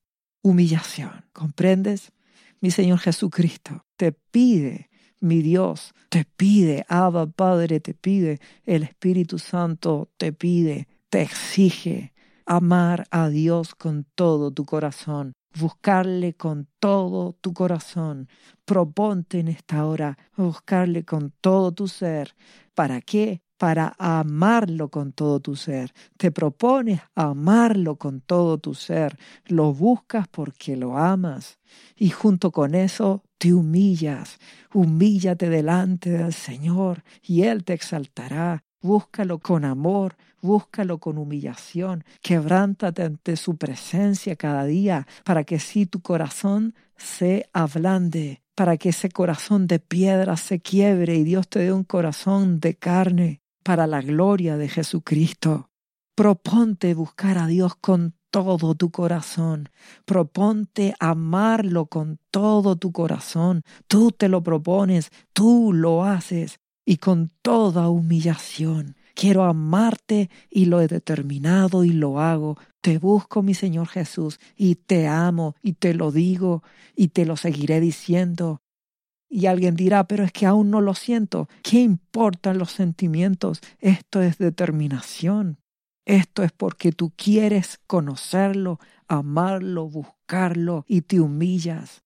Humillación, 0.42 1.24
¿comprendes? 1.32 2.12
Mi 2.60 2.70
Señor 2.70 2.98
Jesucristo 2.98 3.84
te 3.96 4.12
pide, 4.12 4.90
mi 5.20 5.40
Dios 5.40 5.94
te 6.08 6.24
pide, 6.24 6.84
Abba 6.88 7.26
Padre 7.26 7.80
te 7.80 7.94
pide, 7.94 8.40
el 8.64 8.82
Espíritu 8.82 9.38
Santo 9.38 10.10
te 10.16 10.32
pide, 10.32 10.88
te 11.08 11.22
exige 11.22 12.12
amar 12.44 13.06
a 13.10 13.28
Dios 13.28 13.74
con 13.74 14.04
todo 14.14 14.50
tu 14.50 14.64
corazón, 14.64 15.32
buscarle 15.58 16.34
con 16.34 16.68
todo 16.80 17.34
tu 17.34 17.52
corazón. 17.52 18.28
Proponte 18.64 19.40
en 19.40 19.48
esta 19.48 19.86
hora 19.86 20.18
buscarle 20.36 21.04
con 21.04 21.32
todo 21.40 21.72
tu 21.72 21.88
ser. 21.88 22.34
¿Para 22.74 23.00
qué? 23.00 23.42
Para 23.62 23.94
amarlo 23.96 24.88
con 24.88 25.12
todo 25.12 25.38
tu 25.38 25.54
ser. 25.54 25.92
Te 26.16 26.32
propones 26.32 27.00
amarlo 27.14 27.94
con 27.94 28.20
todo 28.20 28.58
tu 28.58 28.74
ser. 28.74 29.16
Lo 29.46 29.72
buscas 29.72 30.26
porque 30.26 30.74
lo 30.74 30.98
amas. 30.98 31.60
Y 31.94 32.10
junto 32.10 32.50
con 32.50 32.74
eso 32.74 33.22
te 33.38 33.54
humillas. 33.54 34.40
Humíllate 34.74 35.48
delante 35.48 36.10
del 36.10 36.32
Señor 36.32 37.04
y 37.22 37.42
Él 37.42 37.62
te 37.62 37.74
exaltará. 37.74 38.64
Búscalo 38.80 39.38
con 39.38 39.64
amor, 39.64 40.16
búscalo 40.40 40.98
con 40.98 41.16
humillación, 41.16 42.02
quebrántate 42.20 43.04
ante 43.04 43.36
su 43.36 43.58
presencia 43.58 44.34
cada 44.34 44.64
día 44.64 45.06
para 45.22 45.44
que 45.44 45.60
si 45.60 45.86
tu 45.86 46.02
corazón 46.02 46.74
se 46.96 47.48
ablande, 47.52 48.42
para 48.56 48.76
que 48.76 48.88
ese 48.88 49.08
corazón 49.08 49.68
de 49.68 49.78
piedra 49.78 50.36
se 50.36 50.58
quiebre 50.58 51.14
y 51.14 51.22
Dios 51.22 51.48
te 51.48 51.60
dé 51.60 51.72
un 51.72 51.84
corazón 51.84 52.58
de 52.58 52.74
carne 52.74 53.41
para 53.62 53.86
la 53.86 54.00
gloria 54.00 54.56
de 54.56 54.68
Jesucristo. 54.68 55.70
Proponte 56.14 56.94
buscar 56.94 57.38
a 57.38 57.46
Dios 57.46 57.74
con 57.76 58.14
todo 58.30 58.74
tu 58.74 58.90
corazón. 58.90 59.68
Proponte 60.04 60.94
amarlo 60.98 61.86
con 61.86 62.18
todo 62.30 62.76
tu 62.76 62.90
corazón. 62.90 63.62
Tú 63.86 64.10
te 64.10 64.28
lo 64.28 64.42
propones, 64.42 65.10
tú 65.32 65.72
lo 65.72 66.04
haces 66.04 66.58
y 66.84 66.96
con 66.96 67.30
toda 67.42 67.88
humillación. 67.88 68.96
Quiero 69.14 69.44
amarte 69.44 70.30
y 70.50 70.64
lo 70.64 70.80
he 70.80 70.88
determinado 70.88 71.84
y 71.84 71.92
lo 71.92 72.20
hago. 72.20 72.56
Te 72.80 72.98
busco, 72.98 73.42
mi 73.42 73.54
Señor 73.54 73.88
Jesús, 73.88 74.40
y 74.56 74.76
te 74.76 75.06
amo 75.06 75.54
y 75.62 75.74
te 75.74 75.94
lo 75.94 76.10
digo 76.10 76.62
y 76.96 77.08
te 77.08 77.26
lo 77.26 77.36
seguiré 77.36 77.80
diciendo. 77.80 78.61
Y 79.34 79.46
alguien 79.46 79.76
dirá, 79.76 80.06
pero 80.06 80.24
es 80.24 80.30
que 80.30 80.44
aún 80.44 80.70
no 80.70 80.82
lo 80.82 80.94
siento. 80.94 81.48
¿Qué 81.62 81.80
importan 81.80 82.58
los 82.58 82.70
sentimientos? 82.70 83.62
Esto 83.78 84.20
es 84.20 84.36
determinación. 84.36 85.56
Esto 86.04 86.42
es 86.42 86.52
porque 86.52 86.92
tú 86.92 87.14
quieres 87.16 87.80
conocerlo, 87.86 88.78
amarlo, 89.08 89.88
buscarlo 89.88 90.84
y 90.86 91.00
te 91.00 91.18
humillas. 91.18 92.02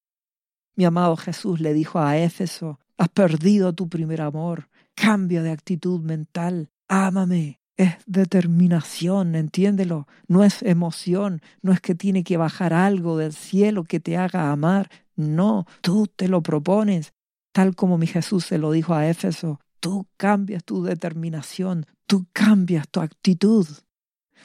Mi 0.77 0.85
amado 0.85 1.17
Jesús 1.17 1.59
le 1.59 1.75
dijo 1.75 1.99
a 1.99 2.17
Éfeso, 2.17 2.79
has 2.97 3.09
perdido 3.09 3.73
tu 3.73 3.89
primer 3.89 4.23
amor, 4.23 4.69
cambia 4.95 5.43
de 5.43 5.51
actitud 5.51 6.01
mental, 6.03 6.71
ámame. 6.87 7.59
Es 7.77 7.97
determinación, 8.07 9.35
entiéndelo. 9.35 10.07
No 10.29 10.45
es 10.45 10.63
emoción, 10.63 11.43
no 11.61 11.73
es 11.73 11.81
que 11.81 11.97
tiene 11.97 12.23
que 12.23 12.37
bajar 12.37 12.73
algo 12.73 13.19
del 13.19 13.33
cielo 13.33 13.83
que 13.83 13.99
te 13.99 14.17
haga 14.17 14.53
amar. 14.53 14.91
No, 15.17 15.67
tú 15.81 16.07
te 16.07 16.29
lo 16.29 16.43
propones, 16.43 17.15
tal 17.57 17.75
como 17.75 17.97
mi 17.97 18.07
Jesús 18.07 18.45
se 18.45 18.59
lo 18.59 18.71
dijo 18.71 18.93
a 18.93 19.09
Éfeso. 19.09 19.61
Tú 19.81 20.07
cambias 20.19 20.63
tu 20.63 20.83
determinación, 20.83 21.87
tú 22.07 22.27
cambias 22.35 22.87
tu 22.87 23.01
actitud. 23.01 23.67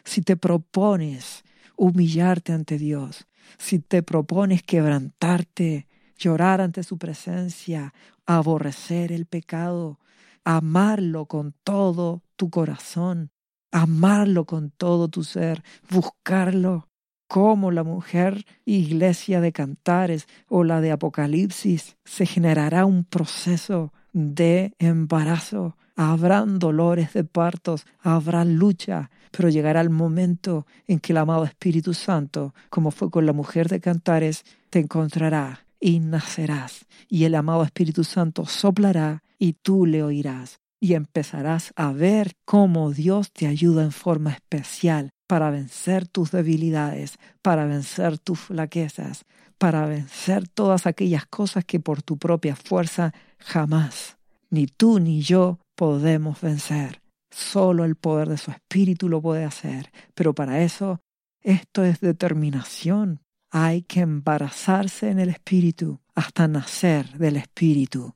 Si 0.06 0.22
te 0.22 0.38
propones 0.38 1.44
humillarte 1.76 2.54
ante 2.54 2.78
Dios, 2.78 3.28
si 3.58 3.80
te 3.80 4.02
propones 4.02 4.64
quebrantarte, 4.64 5.90
llorar 6.18 6.62
ante 6.62 6.84
su 6.84 6.98
presencia, 6.98 7.94
aborrecer 8.26 9.12
el 9.12 9.26
pecado, 9.26 10.00
amarlo 10.46 11.26
con 11.26 11.54
todo 11.66 12.24
tu 12.38 12.50
corazón, 12.50 13.32
amarlo 13.74 14.46
con 14.46 14.72
todo 14.72 15.10
tu 15.10 15.26
ser, 15.26 15.66
buscarlo 15.90 16.88
como 17.32 17.72
la 17.72 17.86
mujer 17.86 18.46
iglesia 18.66 19.40
de 19.40 19.54
cantares 19.54 20.28
o 20.50 20.66
la 20.66 20.82
de 20.82 20.92
Apocalipsis, 20.92 21.96
se 22.04 22.26
generará 22.26 22.86
un 22.86 23.06
proceso 23.06 23.94
de 24.12 24.74
embarazo. 24.80 25.78
Habrán 25.96 26.60
dolores 26.60 27.14
de 27.14 27.24
partos, 27.24 27.86
habrá 28.02 28.44
lucha, 28.44 29.12
pero 29.32 29.48
llegará 29.48 29.80
el 29.80 29.90
momento 29.90 30.68
en 30.88 31.00
que 31.00 31.14
el 31.14 31.20
amado 31.20 31.46
Espíritu 31.46 31.94
Santo, 31.94 32.54
como 32.70 32.92
fue 32.92 33.10
con 33.10 33.26
la 33.26 33.32
mujer 33.32 33.70
de 33.70 33.80
cantares, 33.80 34.44
te 34.70 34.80
encontrará 34.80 35.66
y 35.80 36.02
nacerás, 36.02 36.86
y 37.08 37.24
el 37.24 37.36
amado 37.36 37.64
Espíritu 37.64 38.04
Santo 38.04 38.46
soplará 38.46 39.24
y 39.40 39.54
tú 39.54 39.86
le 39.86 40.04
oirás, 40.04 40.60
y 40.82 40.96
empezarás 40.96 41.72
a 41.78 41.94
ver 41.94 42.34
cómo 42.44 42.92
Dios 42.92 43.32
te 43.32 43.48
ayuda 43.48 43.84
en 43.84 43.94
forma 43.94 44.32
especial 44.32 45.12
para 45.32 45.50
vencer 45.50 46.10
tus 46.10 46.32
debilidades, 46.32 47.18
para 47.42 47.64
vencer 47.64 48.20
tus 48.20 48.38
flaquezas, 48.38 49.24
para 49.58 49.86
vencer 49.86 50.50
todas 50.50 50.86
aquellas 50.86 51.26
cosas 51.26 51.64
que 51.64 51.80
por 51.80 52.02
tu 52.02 52.18
propia 52.18 52.54
fuerza 52.58 53.14
jamás, 53.38 54.18
ni 54.50 54.68
tú 54.68 55.00
ni 55.00 55.22
yo 55.22 55.60
podemos 55.78 56.42
vencer. 56.42 57.02
Solo 57.30 57.86
el 57.86 57.96
poder 57.96 58.28
de 58.28 58.38
su 58.38 58.52
espíritu 58.52 59.08
lo 59.08 59.22
puede 59.22 59.46
hacer, 59.46 59.90
pero 60.16 60.36
para 60.36 60.64
eso 60.64 61.00
esto 61.42 61.86
es 61.86 62.02
determinación, 62.02 63.22
hay 63.52 63.84
que 63.84 64.02
embarazarse 64.02 65.12
en 65.12 65.20
el 65.20 65.30
Espíritu 65.30 66.02
hasta 66.14 66.50
nacer 66.50 67.18
del 67.18 67.38
Espíritu. 67.38 68.16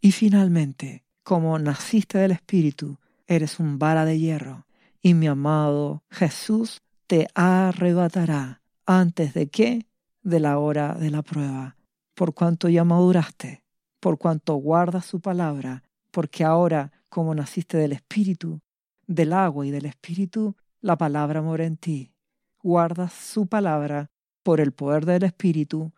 Y 0.00 0.12
finalmente, 0.12 1.04
como 1.24 1.58
naciste 1.58 2.16
del 2.16 2.30
Espíritu, 2.30 2.96
eres 3.26 3.60
un 3.60 3.78
vara 3.78 4.06
de 4.06 4.18
hierro, 4.18 4.64
y 5.04 5.12
mi 5.12 5.26
amado 5.26 6.02
Jesús 6.10 6.80
te 7.06 7.28
arrebatará 7.34 8.62
antes 8.86 9.34
de 9.34 9.50
qué? 9.50 9.86
De 10.22 10.40
la 10.40 10.58
hora 10.58 10.94
de 10.94 11.10
la 11.10 11.20
prueba, 11.20 11.76
por 12.14 12.32
cuanto 12.32 12.70
ya 12.70 12.84
maduraste, 12.84 13.62
por 14.00 14.16
cuanto 14.16 14.54
guardas 14.54 15.04
su 15.04 15.20
palabra, 15.20 15.82
porque 16.10 16.42
ahora, 16.42 16.90
como 17.10 17.34
naciste 17.34 17.76
del 17.76 17.92
Espíritu, 17.92 18.62
del 19.06 19.34
agua 19.34 19.66
y 19.66 19.70
del 19.70 19.84
Espíritu, 19.84 20.56
la 20.80 20.96
palabra 20.96 21.42
mora 21.42 21.66
en 21.66 21.76
ti. 21.76 22.14
Guardas 22.62 23.12
su 23.12 23.46
palabra 23.46 24.10
por 24.42 24.58
el 24.58 24.72
poder 24.72 25.04
del 25.04 25.24
Espíritu, 25.24 25.92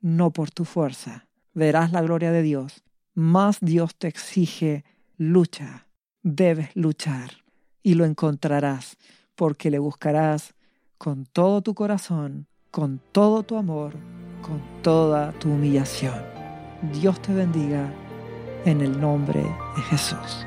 no 0.00 0.32
por 0.32 0.50
tu 0.50 0.64
fuerza. 0.64 1.28
Verás 1.52 1.92
la 1.92 2.00
gloria 2.00 2.32
de 2.32 2.40
Dios. 2.40 2.82
Más 3.12 3.58
Dios 3.60 3.96
te 3.96 4.08
exige 4.08 4.86
lucha. 5.18 5.88
Debes 6.22 6.74
luchar 6.74 7.40
y 7.82 7.94
lo 7.94 8.04
encontrarás 8.04 8.96
porque 9.34 9.70
le 9.70 9.78
buscarás 9.78 10.54
con 10.98 11.24
todo 11.24 11.62
tu 11.62 11.74
corazón, 11.74 12.46
con 12.70 13.00
todo 13.12 13.42
tu 13.42 13.56
amor, 13.56 13.94
con 14.42 14.60
toda 14.82 15.32
tu 15.32 15.50
humillación. 15.50 16.22
Dios 16.92 17.20
te 17.22 17.32
bendiga 17.32 17.92
en 18.64 18.80
el 18.80 19.00
nombre 19.00 19.40
de 19.40 19.82
Jesús. 19.82 20.46